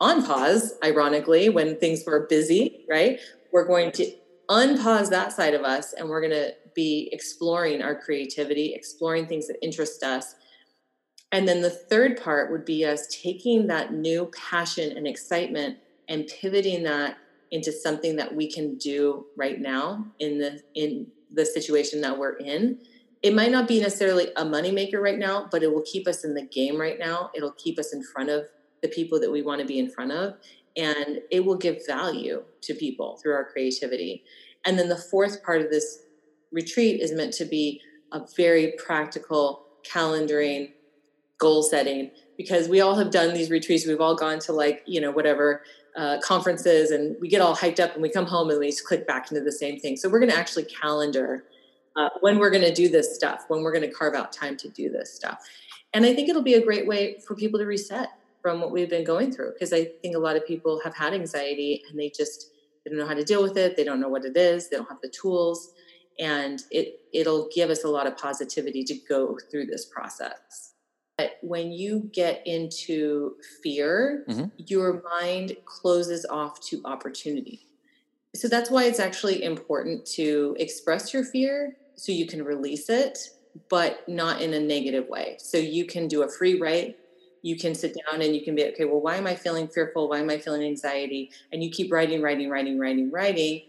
on 0.00 0.26
pause, 0.26 0.74
ironically, 0.84 1.48
when 1.48 1.78
things 1.78 2.04
were 2.06 2.26
busy, 2.28 2.84
right? 2.88 3.18
We're 3.52 3.66
going 3.66 3.92
to 3.92 4.12
unpause 4.50 5.10
that 5.10 5.32
side 5.32 5.54
of 5.54 5.62
us 5.62 5.92
and 5.92 6.08
we're 6.08 6.20
going 6.20 6.32
to 6.32 6.52
be 6.74 7.08
exploring 7.12 7.82
our 7.82 7.98
creativity, 7.98 8.74
exploring 8.74 9.26
things 9.26 9.46
that 9.46 9.56
interest 9.62 10.02
us. 10.02 10.34
And 11.32 11.48
then 11.48 11.62
the 11.62 11.70
third 11.70 12.22
part 12.22 12.52
would 12.52 12.64
be 12.64 12.84
us 12.84 13.06
taking 13.08 13.66
that 13.68 13.92
new 13.92 14.30
passion 14.50 14.96
and 14.96 15.06
excitement 15.06 15.78
and 16.08 16.30
pivoting 16.40 16.82
that 16.84 17.16
into 17.50 17.72
something 17.72 18.16
that 18.16 18.34
we 18.34 18.50
can 18.50 18.76
do 18.76 19.26
right 19.36 19.60
now 19.60 20.06
in 20.18 20.38
the 20.38 20.60
in 20.74 21.06
the 21.36 21.46
situation 21.46 22.00
that 22.00 22.18
we're 22.18 22.36
in 22.38 22.80
it 23.22 23.34
might 23.34 23.50
not 23.50 23.66
be 23.66 23.80
necessarily 23.80 24.28
a 24.36 24.44
moneymaker 24.44 25.00
right 25.00 25.18
now 25.18 25.48
but 25.50 25.62
it 25.62 25.72
will 25.72 25.82
keep 25.82 26.08
us 26.08 26.24
in 26.24 26.34
the 26.34 26.46
game 26.46 26.80
right 26.80 26.98
now. 26.98 27.30
It'll 27.34 27.52
keep 27.52 27.78
us 27.78 27.92
in 27.92 28.02
front 28.02 28.30
of 28.30 28.46
the 28.82 28.88
people 28.88 29.20
that 29.20 29.30
we 29.30 29.42
want 29.42 29.60
to 29.60 29.66
be 29.66 29.78
in 29.78 29.90
front 29.90 30.12
of 30.12 30.34
and 30.76 31.20
it 31.30 31.44
will 31.44 31.56
give 31.56 31.86
value 31.86 32.42
to 32.62 32.74
people 32.74 33.16
through 33.16 33.34
our 33.34 33.44
creativity. 33.44 34.24
And 34.64 34.78
then 34.78 34.88
the 34.88 34.96
fourth 34.98 35.42
part 35.42 35.62
of 35.62 35.70
this 35.70 36.00
retreat 36.52 37.00
is 37.00 37.12
meant 37.12 37.32
to 37.34 37.44
be 37.44 37.80
a 38.12 38.20
very 38.36 38.74
practical 38.84 39.66
calendaring 39.90 40.72
goal 41.38 41.62
setting 41.62 42.10
because 42.36 42.68
we 42.68 42.80
all 42.80 42.94
have 42.94 43.10
done 43.10 43.34
these 43.34 43.50
retreats 43.50 43.86
we've 43.86 44.00
all 44.00 44.14
gone 44.14 44.38
to 44.38 44.52
like 44.52 44.82
you 44.86 45.00
know 45.00 45.10
whatever 45.10 45.62
uh, 45.96 46.18
conferences 46.20 46.90
and 46.90 47.16
we 47.20 47.28
get 47.28 47.40
all 47.40 47.56
hyped 47.56 47.80
up 47.80 47.94
and 47.94 48.02
we 48.02 48.10
come 48.10 48.26
home 48.26 48.50
and 48.50 48.60
we 48.60 48.66
just 48.66 48.84
click 48.84 49.06
back 49.06 49.30
into 49.30 49.42
the 49.42 49.52
same 49.52 49.80
thing. 49.80 49.96
So 49.96 50.08
we're 50.08 50.18
going 50.18 50.30
to 50.30 50.36
actually 50.36 50.64
calendar 50.64 51.44
uh, 51.96 52.10
when 52.20 52.38
we're 52.38 52.50
going 52.50 52.64
to 52.64 52.74
do 52.74 52.88
this 52.88 53.14
stuff, 53.14 53.46
when 53.48 53.62
we're 53.62 53.72
going 53.72 53.88
to 53.88 53.94
carve 53.94 54.14
out 54.14 54.30
time 54.30 54.56
to 54.58 54.68
do 54.68 54.90
this 54.90 55.14
stuff. 55.14 55.42
And 55.94 56.04
I 56.04 56.14
think 56.14 56.28
it'll 56.28 56.42
be 56.42 56.54
a 56.54 56.64
great 56.64 56.86
way 56.86 57.18
for 57.26 57.34
people 57.34 57.58
to 57.58 57.64
reset 57.64 58.10
from 58.42 58.60
what 58.60 58.70
we've 58.70 58.90
been 58.90 59.04
going 59.04 59.32
through 59.32 59.52
because 59.54 59.72
I 59.72 59.86
think 60.02 60.14
a 60.14 60.18
lot 60.18 60.36
of 60.36 60.46
people 60.46 60.80
have 60.84 60.94
had 60.94 61.14
anxiety 61.14 61.82
and 61.88 61.98
they 61.98 62.10
just 62.10 62.50
they 62.84 62.90
don't 62.90 62.98
know 62.98 63.06
how 63.06 63.14
to 63.14 63.24
deal 63.24 63.42
with 63.42 63.56
it. 63.56 63.76
They 63.76 63.82
don't 63.82 63.98
know 63.98 64.08
what 64.08 64.24
it 64.24 64.36
is. 64.36 64.68
They 64.68 64.76
don't 64.76 64.88
have 64.88 65.00
the 65.02 65.08
tools, 65.08 65.72
and 66.20 66.62
it 66.70 67.00
it'll 67.12 67.48
give 67.52 67.70
us 67.70 67.82
a 67.82 67.88
lot 67.88 68.06
of 68.06 68.16
positivity 68.16 68.84
to 68.84 68.94
go 69.08 69.36
through 69.50 69.66
this 69.66 69.86
process. 69.86 70.74
But 71.18 71.38
when 71.40 71.72
you 71.72 72.10
get 72.12 72.42
into 72.46 73.36
fear, 73.62 74.24
mm-hmm. 74.28 74.46
your 74.58 75.02
mind 75.02 75.56
closes 75.64 76.26
off 76.26 76.60
to 76.68 76.82
opportunity. 76.84 77.66
So 78.34 78.48
that's 78.48 78.70
why 78.70 78.84
it's 78.84 79.00
actually 79.00 79.42
important 79.42 80.04
to 80.08 80.54
express 80.58 81.14
your 81.14 81.24
fear 81.24 81.76
so 81.94 82.12
you 82.12 82.26
can 82.26 82.44
release 82.44 82.90
it, 82.90 83.18
but 83.70 84.06
not 84.06 84.42
in 84.42 84.52
a 84.52 84.60
negative 84.60 85.08
way. 85.08 85.36
So 85.40 85.56
you 85.56 85.86
can 85.86 86.06
do 86.06 86.22
a 86.22 86.28
free 86.28 86.60
write. 86.60 86.98
You 87.40 87.56
can 87.56 87.74
sit 87.74 87.94
down 87.94 88.20
and 88.20 88.34
you 88.34 88.42
can 88.44 88.54
be, 88.54 88.66
okay, 88.66 88.84
well, 88.84 89.00
why 89.00 89.16
am 89.16 89.26
I 89.26 89.36
feeling 89.36 89.68
fearful? 89.68 90.10
Why 90.10 90.18
am 90.18 90.28
I 90.28 90.36
feeling 90.36 90.62
anxiety? 90.62 91.30
And 91.50 91.64
you 91.64 91.70
keep 91.70 91.90
writing, 91.90 92.20
writing, 92.20 92.50
writing, 92.50 92.78
writing, 92.78 93.10
writing. 93.10 93.62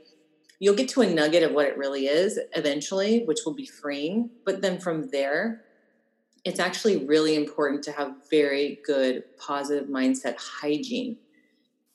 You'll 0.60 0.76
get 0.76 0.90
to 0.90 1.02
a 1.02 1.08
nugget 1.08 1.44
of 1.44 1.54
what 1.54 1.68
it 1.68 1.78
really 1.78 2.08
is 2.08 2.40
eventually, 2.56 3.24
which 3.24 3.40
will 3.46 3.54
be 3.54 3.68
freeing. 3.68 4.32
But 4.44 4.62
then 4.62 4.80
from 4.80 5.10
there, 5.12 5.64
it's 6.48 6.60
actually 6.62 7.06
really 7.06 7.36
important 7.36 7.84
to 7.84 7.92
have 7.92 8.14
very 8.30 8.80
good 8.86 9.24
positive 9.38 9.90
mindset 9.90 10.38
hygiene. 10.38 11.18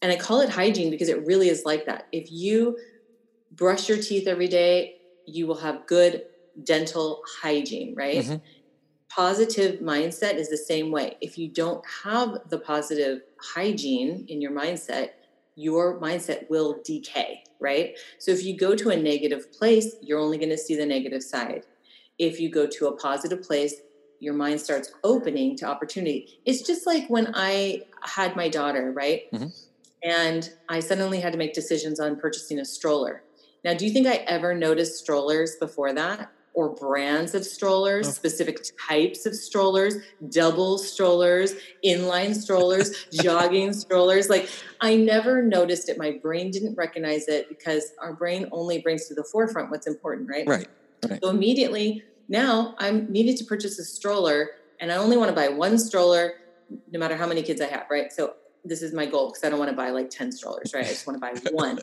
And 0.03 0.13
I 0.13 0.17
call 0.17 0.41
it 0.41 0.51
hygiene 0.51 0.91
because 0.91 1.09
it 1.09 1.25
really 1.27 1.49
is 1.49 1.65
like 1.65 1.87
that. 1.87 2.07
If 2.13 2.31
you 2.31 2.77
brush 3.53 3.89
your 3.89 3.99
teeth 3.99 4.27
every 4.27 4.49
day, 4.49 4.97
you 5.27 5.47
will 5.47 5.57
have 5.57 5.87
good 5.87 6.25
dental 6.65 7.23
hygiene, 7.41 7.95
right? 7.97 8.25
Mm-hmm. 8.25 8.37
Positive 9.09 9.81
mindset 9.81 10.35
is 10.35 10.51
the 10.51 10.57
same 10.57 10.91
way. 10.91 11.17
If 11.23 11.39
you 11.39 11.49
don't 11.49 11.85
have 12.05 12.39
the 12.51 12.59
positive 12.59 13.21
hygiene 13.41 14.27
in 14.29 14.43
your 14.43 14.53
mindset, 14.53 15.11
your 15.55 15.99
mindset 16.01 16.49
will 16.51 16.81
decay, 16.85 17.45
right? 17.61 17.97
So 18.19 18.33
if 18.33 18.45
you 18.45 18.57
go 18.59 18.75
to 18.75 18.91
a 18.91 18.97
negative 18.97 19.51
place, 19.53 19.97
you're 20.03 20.19
only 20.19 20.37
going 20.37 20.51
to 20.51 20.59
see 20.59 20.77
the 20.77 20.87
negative 20.87 21.23
side. 21.23 21.65
If 22.19 22.41
you 22.41 22.51
go 22.51 22.67
to 22.67 22.89
a 22.89 22.97
positive 22.97 23.43
place, 23.43 23.77
your 24.23 24.35
mind 24.35 24.61
starts 24.61 24.93
opening 25.03 25.57
to 25.57 25.67
opportunity. 25.67 26.39
It's 26.45 26.63
just 26.63 26.87
like 26.87 27.09
when 27.09 27.33
I 27.35 27.83
had 28.03 28.37
my 28.37 28.49
daughter, 28.49 28.93
right? 28.93 29.23
Mm-hmm. 29.33 29.49
And 30.05 30.49
I 30.69 30.79
suddenly 30.79 31.21
had 31.21 31.33
to 31.33 31.39
make 31.39 31.55
decisions 31.55 31.99
on 31.99 32.21
purchasing 32.21 32.61
a 32.61 32.65
stroller. 32.65 33.25
Now, 33.65 33.75
do 33.75 33.85
you 33.85 33.93
think 33.93 34.07
I 34.07 34.15
ever 34.29 34.55
noticed 34.55 34.97
strollers 34.97 35.57
before 35.57 35.93
that? 35.95 36.31
Or 36.55 36.69
brands 36.69 37.35
of 37.35 37.45
strollers, 37.45 38.07
oh. 38.07 38.11
specific 38.13 38.59
types 38.89 39.27
of 39.27 39.35
strollers, 39.35 39.97
double 40.29 40.79
strollers, 40.79 41.55
inline 41.85 42.37
strollers, 42.37 43.07
jogging 43.13 43.73
strollers. 43.73 44.29
Like 44.29 44.49
I 44.81 44.95
never 44.95 45.43
noticed 45.43 45.89
it. 45.89 45.99
My 45.99 46.13
brain 46.13 46.53
didn't 46.53 46.77
recognize 46.77 47.27
it 47.27 47.49
because 47.49 47.93
our 48.01 48.13
brain 48.13 48.49
only 48.53 48.79
brings 48.79 49.09
to 49.09 49.15
the 49.15 49.25
forefront 49.25 49.71
what's 49.71 49.89
important, 49.89 50.29
right? 50.29 50.47
Right. 50.47 50.69
right. 51.09 51.19
So 51.25 51.31
immediately 51.31 52.05
now 52.33 52.75
I'm 52.79 53.13
needed 53.13 53.37
to 53.37 53.45
purchase 53.45 53.79
a 53.79 53.85
stroller 53.85 54.53
and 54.81 54.91
I 54.91 54.97
only 54.97 55.17
want 55.17 55.29
to 55.29 55.35
buy 55.35 55.49
one 55.49 55.79
stroller 55.79 56.33
no 56.91 56.99
matter 56.99 57.15
how 57.15 57.27
many 57.27 57.43
kids 57.43 57.61
I 57.61 57.67
have, 57.67 57.85
right? 57.91 58.11
So 58.11 58.35
this 58.65 58.81
is 58.81 58.95
my 58.95 59.05
goal 59.05 59.29
because 59.29 59.45
I 59.45 59.51
don't 59.51 59.59
want 59.59 59.71
to 59.71 59.77
buy 59.77 59.91
like 59.91 60.09
10 60.09 60.33
strollers, 60.33 60.73
right? 60.75 60.87
I 60.87 60.89
just 60.89 61.07
want 61.07 61.21
to 61.21 61.21
buy 61.21 61.51
one. 61.53 61.79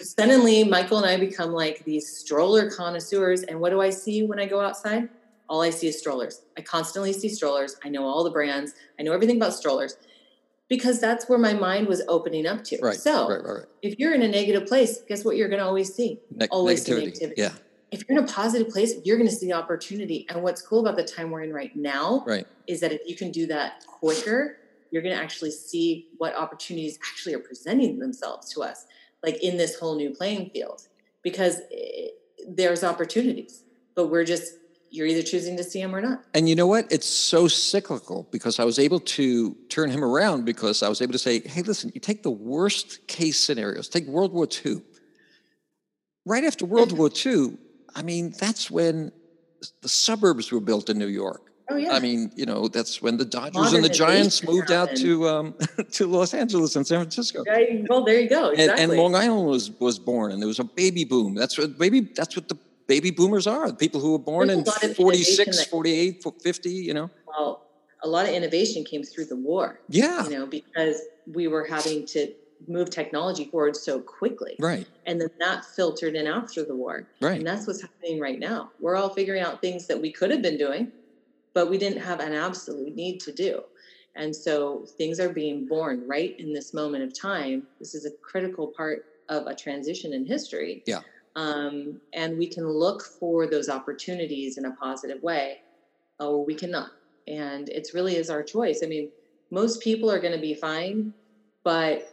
Suddenly, 0.00 0.64
Michael 0.64 0.96
and 0.96 1.06
I 1.06 1.18
become 1.18 1.52
like 1.52 1.84
these 1.84 2.08
stroller 2.08 2.70
connoisseurs. 2.70 3.42
And 3.42 3.60
what 3.60 3.70
do 3.70 3.82
I 3.82 3.90
see 3.90 4.22
when 4.22 4.40
I 4.40 4.46
go 4.46 4.60
outside? 4.60 5.10
All 5.50 5.60
I 5.60 5.68
see 5.68 5.88
is 5.88 5.98
strollers. 5.98 6.42
I 6.56 6.62
constantly 6.62 7.12
see 7.12 7.28
strollers. 7.28 7.76
I 7.84 7.90
know 7.90 8.06
all 8.06 8.24
the 8.24 8.30
brands. 8.30 8.72
I 8.98 9.02
know 9.02 9.12
everything 9.12 9.36
about 9.36 9.52
strollers 9.52 9.98
because 10.68 11.00
that's 11.00 11.28
where 11.28 11.38
my 11.38 11.52
mind 11.52 11.88
was 11.88 12.02
opening 12.08 12.46
up 12.46 12.64
to. 12.64 12.78
Right. 12.80 12.96
So 12.96 13.28
right, 13.28 13.44
right, 13.44 13.66
if 13.82 13.98
you're 13.98 14.14
in 14.14 14.22
a 14.22 14.28
negative 14.28 14.66
place, 14.66 15.02
guess 15.06 15.24
what 15.24 15.36
you're 15.36 15.48
going 15.48 15.58
to 15.58 15.66
always 15.66 15.92
see? 15.92 16.20
Ne- 16.34 16.46
always 16.50 16.84
see 16.84 16.92
negativity. 16.92 17.20
negativity. 17.20 17.34
Yeah. 17.36 17.52
If 17.90 18.08
you're 18.08 18.18
in 18.18 18.24
a 18.24 18.26
positive 18.26 18.68
place, 18.72 18.94
you're 19.04 19.16
going 19.16 19.28
to 19.28 19.34
see 19.34 19.46
the 19.46 19.52
opportunity. 19.54 20.26
And 20.28 20.42
what's 20.42 20.62
cool 20.62 20.80
about 20.80 20.96
the 20.96 21.04
time 21.04 21.30
we're 21.30 21.42
in 21.42 21.52
right 21.52 21.74
now 21.74 22.24
Right. 22.26 22.46
is 22.66 22.80
that 22.80 22.92
if 22.92 23.00
you 23.06 23.16
can 23.16 23.30
do 23.32 23.46
that 23.48 23.84
quicker, 23.86 24.58
you're 24.90 25.02
going 25.02 25.14
to 25.14 25.20
actually 25.20 25.50
see 25.50 26.08
what 26.18 26.34
opportunities 26.34 26.98
actually 27.10 27.34
are 27.34 27.40
presenting 27.40 27.98
themselves 27.98 28.52
to 28.54 28.62
us, 28.62 28.86
like 29.22 29.42
in 29.42 29.56
this 29.56 29.78
whole 29.78 29.96
new 29.96 30.10
playing 30.10 30.50
field, 30.50 30.86
because 31.22 31.60
eh, 31.72 32.08
there's 32.48 32.82
opportunities, 32.84 33.62
but 33.94 34.06
we're 34.06 34.24
just, 34.24 34.54
you're 34.90 35.06
either 35.06 35.22
choosing 35.22 35.56
to 35.56 35.62
see 35.64 35.80
them 35.80 35.94
or 35.94 36.00
not. 36.00 36.24
And 36.34 36.48
you 36.48 36.56
know 36.56 36.66
what? 36.66 36.90
It's 36.90 37.06
so 37.06 37.46
cyclical 37.46 38.26
because 38.32 38.58
I 38.58 38.64
was 38.64 38.78
able 38.78 38.98
to 39.00 39.54
turn 39.68 39.90
him 39.90 40.02
around 40.02 40.44
because 40.44 40.82
I 40.82 40.88
was 40.88 41.00
able 41.00 41.12
to 41.12 41.18
say, 41.18 41.40
hey, 41.40 41.62
listen, 41.62 41.92
you 41.94 42.00
take 42.00 42.22
the 42.24 42.30
worst 42.30 43.06
case 43.06 43.38
scenarios, 43.38 43.88
take 43.88 44.06
World 44.06 44.32
War 44.32 44.48
II. 44.64 44.82
Right 46.26 46.44
after 46.44 46.66
World 46.66 46.92
War 46.98 47.10
II, 47.24 47.56
I 47.94 48.02
mean, 48.02 48.32
that's 48.38 48.70
when 48.70 49.12
the 49.82 49.88
suburbs 49.88 50.50
were 50.52 50.60
built 50.60 50.88
in 50.90 50.98
New 50.98 51.06
York. 51.08 51.42
Oh, 51.72 51.76
yeah. 51.76 51.92
I 51.92 52.00
mean, 52.00 52.32
you 52.34 52.46
know, 52.46 52.66
that's 52.66 53.00
when 53.00 53.16
the 53.16 53.24
Dodgers 53.24 53.72
and 53.72 53.84
the 53.84 53.88
Giants 53.88 54.42
moved 54.42 54.72
out 54.72 54.96
to 54.96 55.28
um, 55.28 55.54
to 55.92 56.06
Los 56.08 56.34
Angeles 56.34 56.74
and 56.74 56.84
San 56.84 56.98
Francisco. 56.98 57.44
Right? 57.46 57.86
well, 57.88 58.04
there 58.04 58.18
you 58.20 58.28
go. 58.28 58.50
And, 58.50 58.58
Exactly. 58.60 58.84
and 58.84 58.92
Long 58.94 59.14
Island 59.14 59.46
was 59.46 59.70
was 59.78 59.98
born, 59.98 60.32
and 60.32 60.42
there 60.42 60.48
was 60.48 60.58
a 60.58 60.64
baby 60.64 61.04
boom. 61.04 61.34
That's 61.36 61.56
what 61.56 61.78
baby. 61.78 62.00
That's 62.00 62.34
what 62.34 62.48
the 62.48 62.58
baby 62.88 63.12
boomers 63.12 63.46
are. 63.46 63.68
The 63.68 63.76
people 63.76 64.00
who 64.00 64.12
were 64.12 64.18
born 64.18 64.48
There's 64.48 64.82
in 64.82 64.90
a 64.90 64.94
46, 64.94 65.58
that- 65.58 65.70
48, 65.70 66.24
50, 66.42 66.70
You 66.70 66.94
know. 66.94 67.10
well, 67.28 67.62
a 68.02 68.08
lot 68.08 68.26
of 68.28 68.34
innovation 68.34 68.82
came 68.82 69.04
through 69.04 69.26
the 69.26 69.36
war. 69.36 69.78
Yeah. 69.88 70.24
you 70.24 70.30
know, 70.30 70.46
because 70.46 71.00
we 71.32 71.46
were 71.46 71.64
having 71.64 72.04
to 72.06 72.32
move 72.68 72.90
technology 72.90 73.46
forward 73.46 73.76
so 73.76 74.00
quickly. 74.00 74.56
Right. 74.58 74.86
And 75.06 75.20
then 75.20 75.30
that 75.38 75.64
filtered 75.64 76.14
in 76.14 76.26
after 76.26 76.64
the 76.64 76.74
war. 76.74 77.06
Right. 77.20 77.38
And 77.38 77.46
that's 77.46 77.66
what's 77.66 77.82
happening 77.82 78.20
right 78.20 78.38
now. 78.38 78.70
We're 78.80 78.96
all 78.96 79.10
figuring 79.10 79.42
out 79.42 79.60
things 79.60 79.86
that 79.86 80.00
we 80.00 80.12
could 80.12 80.30
have 80.30 80.42
been 80.42 80.58
doing, 80.58 80.92
but 81.54 81.70
we 81.70 81.78
didn't 81.78 82.00
have 82.02 82.20
an 82.20 82.32
absolute 82.32 82.94
need 82.94 83.20
to 83.20 83.32
do. 83.32 83.62
And 84.16 84.34
so 84.34 84.86
things 84.98 85.20
are 85.20 85.32
being 85.32 85.66
born 85.66 86.04
right 86.06 86.38
in 86.38 86.52
this 86.52 86.74
moment 86.74 87.04
of 87.04 87.18
time. 87.18 87.66
This 87.78 87.94
is 87.94 88.04
a 88.06 88.10
critical 88.22 88.68
part 88.76 89.06
of 89.28 89.46
a 89.46 89.54
transition 89.54 90.12
in 90.12 90.26
history. 90.26 90.82
Yeah. 90.86 91.00
Um, 91.36 92.00
and 92.12 92.36
we 92.36 92.48
can 92.48 92.68
look 92.68 93.02
for 93.02 93.46
those 93.46 93.68
opportunities 93.68 94.58
in 94.58 94.64
a 94.64 94.72
positive 94.72 95.22
way, 95.22 95.58
or 96.18 96.44
we 96.44 96.54
cannot. 96.54 96.90
And 97.28 97.68
it's 97.68 97.94
really 97.94 98.16
is 98.16 98.30
our 98.30 98.42
choice. 98.42 98.80
I 98.82 98.88
mean, 98.88 99.10
most 99.52 99.80
people 99.80 100.10
are 100.10 100.18
going 100.18 100.34
to 100.34 100.40
be 100.40 100.54
fine, 100.54 101.14
but 101.62 102.12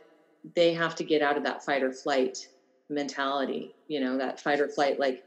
they 0.55 0.73
have 0.73 0.95
to 0.95 1.03
get 1.03 1.21
out 1.21 1.37
of 1.37 1.43
that 1.43 1.63
fight 1.63 1.83
or 1.83 1.91
flight 1.91 2.47
mentality, 2.89 3.75
you 3.87 3.99
know, 3.99 4.17
that 4.17 4.39
fight 4.39 4.59
or 4.59 4.67
flight. 4.67 4.99
Like 4.99 5.23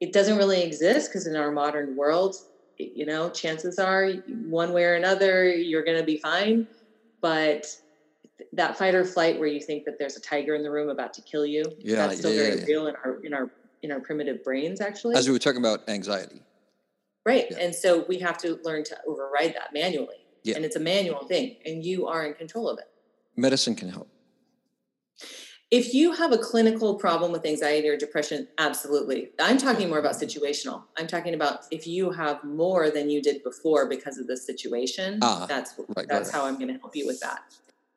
it 0.00 0.12
doesn't 0.12 0.36
really 0.36 0.62
exist 0.62 1.08
because 1.10 1.26
in 1.26 1.36
our 1.36 1.50
modern 1.50 1.96
world, 1.96 2.36
you 2.78 3.06
know, 3.06 3.30
chances 3.30 3.78
are 3.78 4.10
one 4.46 4.72
way 4.72 4.84
or 4.84 4.94
another, 4.94 5.48
you're 5.48 5.84
going 5.84 5.98
to 5.98 6.04
be 6.04 6.18
fine. 6.18 6.66
But 7.20 7.66
that 8.52 8.78
fight 8.78 8.94
or 8.94 9.04
flight 9.04 9.38
where 9.38 9.48
you 9.48 9.60
think 9.60 9.84
that 9.84 9.98
there's 9.98 10.16
a 10.16 10.20
tiger 10.20 10.54
in 10.54 10.62
the 10.62 10.70
room 10.70 10.88
about 10.88 11.12
to 11.14 11.22
kill 11.22 11.44
you, 11.44 11.64
Yeah, 11.80 12.06
that's 12.06 12.18
still 12.18 12.32
yeah, 12.32 12.42
very 12.42 12.58
yeah. 12.60 12.66
real 12.66 12.86
in 12.86 12.94
our, 13.04 13.20
in 13.24 13.34
our, 13.34 13.50
in 13.82 13.90
our 13.90 14.00
primitive 14.00 14.44
brains, 14.44 14.80
actually. 14.80 15.16
As 15.16 15.26
we 15.26 15.32
were 15.32 15.38
talking 15.40 15.58
about 15.58 15.88
anxiety. 15.88 16.42
Right. 17.26 17.46
Yeah. 17.50 17.58
And 17.58 17.74
so 17.74 18.04
we 18.08 18.18
have 18.20 18.38
to 18.38 18.60
learn 18.64 18.84
to 18.84 18.96
override 19.06 19.54
that 19.54 19.72
manually. 19.74 20.16
Yeah. 20.44 20.56
And 20.56 20.64
it's 20.64 20.76
a 20.76 20.80
manual 20.80 21.24
thing, 21.26 21.56
and 21.66 21.84
you 21.84 22.06
are 22.06 22.24
in 22.24 22.34
control 22.34 22.68
of 22.68 22.78
it. 22.78 22.86
Medicine 23.36 23.74
can 23.74 23.88
help. 23.90 24.08
If 25.70 25.92
you 25.92 26.12
have 26.12 26.32
a 26.32 26.38
clinical 26.38 26.94
problem 26.94 27.30
with 27.30 27.44
anxiety 27.44 27.88
or 27.88 27.96
depression, 27.96 28.48
absolutely. 28.56 29.30
I'm 29.38 29.58
talking 29.58 29.90
more 29.90 29.98
about 29.98 30.14
situational. 30.14 30.84
I'm 30.96 31.06
talking 31.06 31.34
about 31.34 31.66
if 31.70 31.86
you 31.86 32.10
have 32.10 32.42
more 32.42 32.90
than 32.90 33.10
you 33.10 33.20
did 33.20 33.42
before 33.44 33.86
because 33.86 34.16
of 34.16 34.26
the 34.26 34.36
situation, 34.36 35.18
Ah, 35.20 35.44
that's 35.46 35.74
right, 35.94 36.08
that's 36.08 36.32
right. 36.32 36.40
how 36.40 36.46
I'm 36.46 36.54
going 36.54 36.72
to 36.72 36.78
help 36.80 36.96
you 36.96 37.06
with 37.06 37.20
that. 37.20 37.40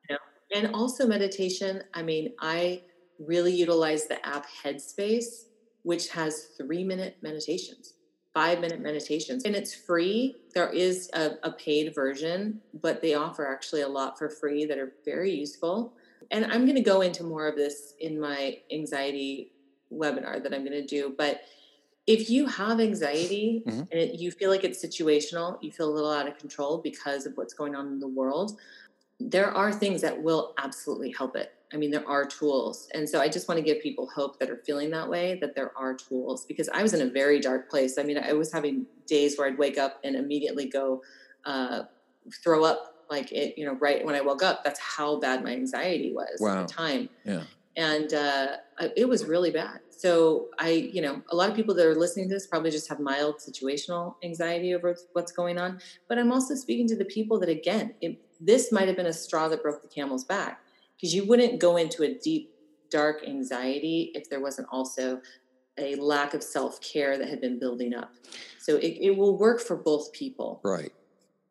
You 0.10 0.16
know? 0.18 0.58
And 0.58 0.76
also 0.76 1.08
meditation, 1.08 1.82
I 1.94 2.02
mean, 2.02 2.34
I 2.42 2.82
really 3.20 3.54
utilize 3.56 4.06
the 4.06 4.26
app 4.28 4.48
Headspace, 4.64 5.46
which 5.84 6.10
has 6.10 6.50
3-minute 6.62 7.18
meditations. 7.22 7.94
Five 8.34 8.62
minute 8.62 8.80
meditations 8.80 9.44
and 9.44 9.56
it's 9.58 9.76
free. 9.76 10.38
There 10.54 10.70
is 10.70 11.10
a, 11.14 11.32
a 11.44 11.52
paid 11.52 11.94
version, 11.94 12.62
but 12.82 13.02
they 13.02 13.14
offer 13.14 13.46
actually 13.46 13.82
a 13.82 13.90
lot 13.90 14.18
for 14.18 14.30
free 14.30 14.64
that 14.66 14.78
are 14.78 14.94
very 15.04 15.32
useful 15.32 15.94
and 16.30 16.46
I'm 16.46 16.66
going 16.66 16.76
to 16.76 16.82
go 16.82 17.02
into 17.02 17.24
more 17.24 17.48
of 17.48 17.56
this 17.56 17.94
in 18.00 18.20
my 18.20 18.60
anxiety 18.72 19.52
webinar 19.94 20.42
that 20.44 20.54
I'm 20.54 20.64
going 20.64 20.80
to 20.80 20.86
do. 20.86 21.14
But 21.18 21.42
if 22.08 22.30
you 22.30 22.46
have 22.48 22.80
anxiety 22.80 23.64
Mhm. 23.66 23.88
and 23.92 23.94
it, 23.94 24.20
you 24.20 24.32
feel 24.32 24.50
like 24.50 24.64
it's 24.64 24.84
situational, 24.84 25.58
you 25.62 25.72
feel 25.72 25.90
a 25.90 25.94
little 25.94 26.12
out 26.12 26.28
of 26.28 26.38
control 26.38 26.80
because 26.80 27.26
of 27.26 27.38
what's 27.38 27.54
going 27.54 27.76
on 27.76 27.88
in 27.88 28.00
the 28.00 28.08
world, 28.08 28.58
there 29.20 29.52
are 29.52 29.72
things 29.72 30.02
that 30.02 30.22
will 30.22 30.54
absolutely 30.58 31.12
help 31.12 31.36
it. 31.36 31.54
I 31.74 31.78
mean, 31.78 31.92
there 31.92 32.08
are 32.08 32.26
tools. 32.26 32.90
And 32.94 33.08
so 33.08 33.22
I 33.22 33.30
just 33.30 33.48
want 33.48 33.60
to 33.60 33.64
give 33.64 33.82
people 33.82 34.08
hope 34.08 34.40
that 34.40 34.50
are 34.50 34.58
feeling 34.58 34.90
that 34.92 35.08
way 35.10 35.38
that 35.42 35.56
there 35.56 35.72
are 35.78 35.94
tools 35.94 36.46
because 36.46 36.68
I 36.70 36.82
was 36.82 36.94
in 36.94 37.02
a 37.08 37.10
very 37.10 37.40
dark 37.40 37.70
place. 37.70 37.98
I 37.98 38.04
mean, 38.04 38.18
I 38.18 38.34
was 38.34 38.52
having 38.52 38.88
days 39.06 39.38
where 39.38 39.48
I'd 39.48 39.58
wake 39.58 39.78
up 39.78 40.00
and 40.04 40.16
immediately 40.16 40.66
go 40.66 41.02
uh, 41.46 41.84
throw 42.44 42.64
up 42.66 42.91
like 43.12 43.32
it, 43.32 43.56
you 43.58 43.66
know, 43.66 43.74
right 43.76 44.04
when 44.04 44.16
I 44.16 44.22
woke 44.22 44.42
up. 44.42 44.64
That's 44.64 44.80
how 44.80 45.20
bad 45.20 45.44
my 45.44 45.52
anxiety 45.52 46.12
was 46.14 46.40
Wow. 46.40 46.62
at 46.62 46.68
the 46.68 46.74
time. 46.74 47.10
Yeah. 47.26 47.44
And 47.78 48.14
uh, 48.14 48.58
it 48.98 49.08
was 49.08 49.26
really 49.26 49.52
bad. 49.52 49.80
So 49.90 50.48
I, 50.60 50.70
you 50.70 51.02
know, 51.02 51.22
a 51.30 51.36
lot 51.36 51.50
of 51.50 51.56
people 51.56 51.76
that 51.76 51.86
are 51.86 51.96
listening 51.96 52.28
to 52.30 52.34
this 52.36 52.48
probably 52.48 52.72
just 52.72 52.90
have 52.90 53.00
mild 53.00 53.36
situational 53.38 54.16
anxiety 54.24 54.74
over 54.74 54.96
what's 55.14 55.32
going 55.32 55.58
on. 55.60 55.80
But 56.10 56.18
I'm 56.18 56.32
also 56.32 56.56
speaking 56.56 56.88
to 56.88 56.96
the 56.96 57.06
people 57.06 57.40
that, 57.40 57.50
again, 57.50 57.94
it, 58.02 58.20
this 58.40 58.72
might 58.72 58.88
have 58.88 58.98
been 58.98 59.06
a 59.06 59.14
straw 59.14 59.48
that 59.50 59.62
broke 59.62 59.82
the 59.82 59.88
camel's 59.88 60.26
back 60.26 60.62
because 60.96 61.14
you 61.14 61.26
wouldn't 61.28 61.60
go 61.60 61.78
into 61.78 62.04
a 62.04 62.16
deep, 62.16 62.50
dark 62.90 63.24
anxiety 63.28 64.12
if 64.16 64.30
there 64.30 64.42
wasn't 64.42 64.68
also 64.72 65.22
a 65.78 65.96
lack 65.96 66.34
of 66.34 66.44
self 66.44 66.82
care 66.82 67.18
that 67.18 67.30
had 67.30 67.40
been 67.40 67.60
building 67.60 67.94
up. 67.94 68.12
So 68.60 68.76
it, 68.78 68.98
it 69.00 69.18
will 69.18 69.38
work 69.38 69.62
for 69.62 69.76
both 69.76 70.12
people 70.12 70.60
Right. 70.64 70.92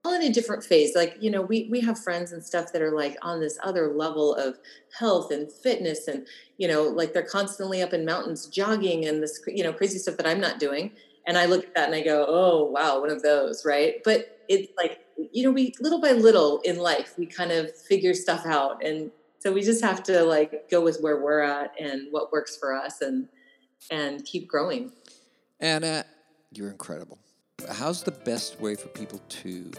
All 0.04 0.14
in 0.14 0.22
a 0.22 0.32
different 0.32 0.64
phase. 0.64 0.94
Like, 0.94 1.16
you 1.20 1.30
know, 1.30 1.42
we 1.42 1.68
we 1.70 1.80
have 1.80 1.98
friends 1.98 2.32
and 2.32 2.44
stuff 2.44 2.72
that 2.72 2.82
are 2.82 2.92
like 2.92 3.16
on 3.22 3.40
this 3.40 3.58
other 3.62 3.92
level 3.92 4.34
of 4.34 4.58
health 4.98 5.30
and 5.30 5.50
fitness 5.50 6.08
and, 6.08 6.26
you 6.58 6.68
know, 6.68 6.84
like 6.84 7.12
they're 7.12 7.22
constantly 7.22 7.82
up 7.82 7.92
in 7.92 8.04
mountains 8.04 8.46
jogging 8.46 9.06
and 9.06 9.22
this, 9.22 9.40
you 9.46 9.62
know, 9.62 9.72
crazy 9.72 9.98
stuff 9.98 10.16
that 10.16 10.26
I'm 10.26 10.40
not 10.40 10.58
doing. 10.58 10.92
And 11.26 11.36
I 11.36 11.46
look 11.46 11.64
at 11.64 11.74
that 11.74 11.86
and 11.86 11.94
I 11.94 12.00
go, 12.00 12.24
oh, 12.26 12.64
wow, 12.64 13.00
one 13.00 13.10
of 13.10 13.22
those, 13.22 13.64
right? 13.66 13.96
But 14.04 14.40
it's 14.48 14.72
like, 14.76 15.00
you 15.32 15.44
know, 15.44 15.50
we 15.50 15.74
little 15.80 16.00
by 16.00 16.12
little 16.12 16.60
in 16.64 16.78
life, 16.78 17.14
we 17.18 17.26
kind 17.26 17.52
of 17.52 17.76
figure 17.76 18.14
stuff 18.14 18.46
out. 18.46 18.82
And 18.84 19.10
so 19.38 19.52
we 19.52 19.62
just 19.62 19.82
have 19.84 20.02
to 20.04 20.22
like 20.22 20.70
go 20.70 20.80
with 20.80 21.00
where 21.00 21.20
we're 21.22 21.40
at 21.40 21.72
and 21.78 22.08
what 22.10 22.32
works 22.32 22.56
for 22.56 22.74
us 22.74 23.02
and 23.02 23.28
and 23.90 24.24
keep 24.24 24.48
growing. 24.48 24.92
Anna, 25.60 26.04
you're 26.52 26.70
incredible. 26.70 27.18
How's 27.68 28.02
the 28.02 28.12
best 28.12 28.60
way 28.60 28.74
for 28.74 28.88
people 28.88 29.20
to 29.28 29.70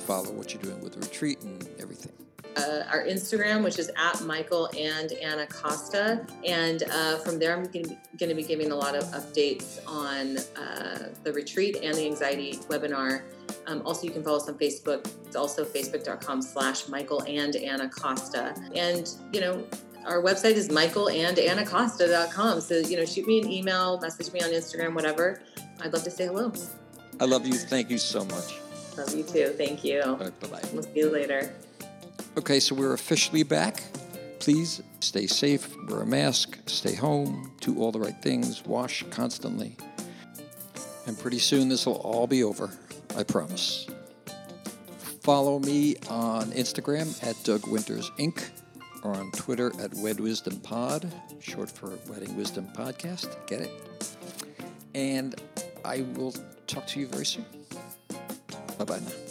follow 0.00 0.30
what 0.32 0.52
you're 0.52 0.62
doing 0.62 0.80
with 0.80 0.94
the 0.94 1.00
retreat 1.00 1.42
and 1.42 1.68
everything? 1.78 2.12
uh, 2.56 2.84
our 2.90 3.04
Instagram, 3.04 3.62
which 3.64 3.78
is 3.78 3.90
at 3.96 4.20
Michael 4.22 4.70
and 4.78 5.12
Anna 5.12 5.46
Costa. 5.46 6.24
And 6.44 6.82
uh, 6.90 7.18
from 7.18 7.38
there, 7.38 7.56
I'm 7.56 7.64
going 7.64 7.96
to 8.28 8.34
be 8.34 8.42
giving 8.42 8.70
a 8.70 8.76
lot 8.76 8.94
of 8.94 9.04
updates 9.04 9.80
on 9.86 10.38
uh, 10.56 11.10
the 11.22 11.32
retreat 11.32 11.78
and 11.82 11.94
the 11.94 12.06
anxiety 12.06 12.54
webinar. 12.68 13.22
Um, 13.66 13.82
also, 13.84 14.04
you 14.04 14.10
can 14.10 14.22
follow 14.22 14.36
us 14.36 14.48
on 14.48 14.54
Facebook. 14.58 15.06
It's 15.26 15.36
also 15.36 15.64
facebook.com 15.64 16.42
slash 16.42 16.88
Michael 16.88 17.22
and 17.26 17.56
Anna 17.56 17.88
Costa. 17.88 18.54
And, 18.74 19.10
you 19.32 19.40
know, 19.40 19.64
our 20.06 20.22
website 20.22 20.54
is 20.54 20.68
michaelandannacosta.com. 20.68 22.60
So, 22.60 22.74
you 22.76 22.96
know, 22.96 23.04
shoot 23.04 23.26
me 23.26 23.40
an 23.40 23.50
email, 23.50 23.98
message 24.00 24.32
me 24.32 24.40
on 24.40 24.50
Instagram, 24.50 24.94
whatever. 24.94 25.40
I'd 25.80 25.92
love 25.92 26.04
to 26.04 26.10
say 26.10 26.26
hello. 26.26 26.52
I 27.20 27.24
love 27.24 27.46
you. 27.46 27.54
Thank 27.54 27.90
you 27.90 27.98
so 27.98 28.24
much. 28.24 28.58
Love 28.96 29.14
you 29.14 29.24
too. 29.24 29.54
Thank 29.56 29.84
you. 29.84 30.02
Right, 30.02 30.40
bye 30.40 30.48
bye. 30.48 30.60
We'll 30.72 30.82
see 30.82 30.90
you 30.96 31.10
later. 31.10 31.54
Okay, 32.36 32.60
so 32.60 32.74
we're 32.74 32.94
officially 32.94 33.42
back. 33.42 33.82
Please 34.40 34.82
stay 35.00 35.26
safe, 35.26 35.74
wear 35.88 36.02
a 36.02 36.06
mask, 36.06 36.58
stay 36.66 36.94
home, 36.94 37.52
do 37.60 37.78
all 37.78 37.92
the 37.92 37.98
right 37.98 38.20
things, 38.20 38.64
wash 38.66 39.04
constantly. 39.10 39.76
And 41.06 41.18
pretty 41.18 41.38
soon 41.38 41.68
this 41.68 41.86
will 41.86 41.96
all 41.96 42.26
be 42.26 42.42
over, 42.44 42.70
I 43.16 43.22
promise. 43.22 43.86
Follow 45.22 45.58
me 45.60 45.96
on 46.10 46.50
Instagram 46.52 47.22
at 47.26 47.42
Doug 47.44 47.66
Winters 47.68 48.10
Inc. 48.18 48.50
or 49.02 49.14
on 49.14 49.30
Twitter 49.32 49.72
at 49.80 49.94
Wed 49.94 50.20
Wisdom 50.20 50.60
Pod, 50.60 51.10
short 51.40 51.70
for 51.70 51.96
Wedding 52.08 52.36
Wisdom 52.36 52.68
Podcast. 52.74 53.34
Get 53.46 53.62
it? 53.62 53.70
And 54.94 55.34
I 55.84 56.02
will 56.14 56.34
talk 56.74 56.86
to 56.88 56.98
you 56.98 57.06
very 57.06 57.24
soon. 57.24 57.44
Bye 58.78 58.84
bye 58.84 58.98
now. 58.98 59.23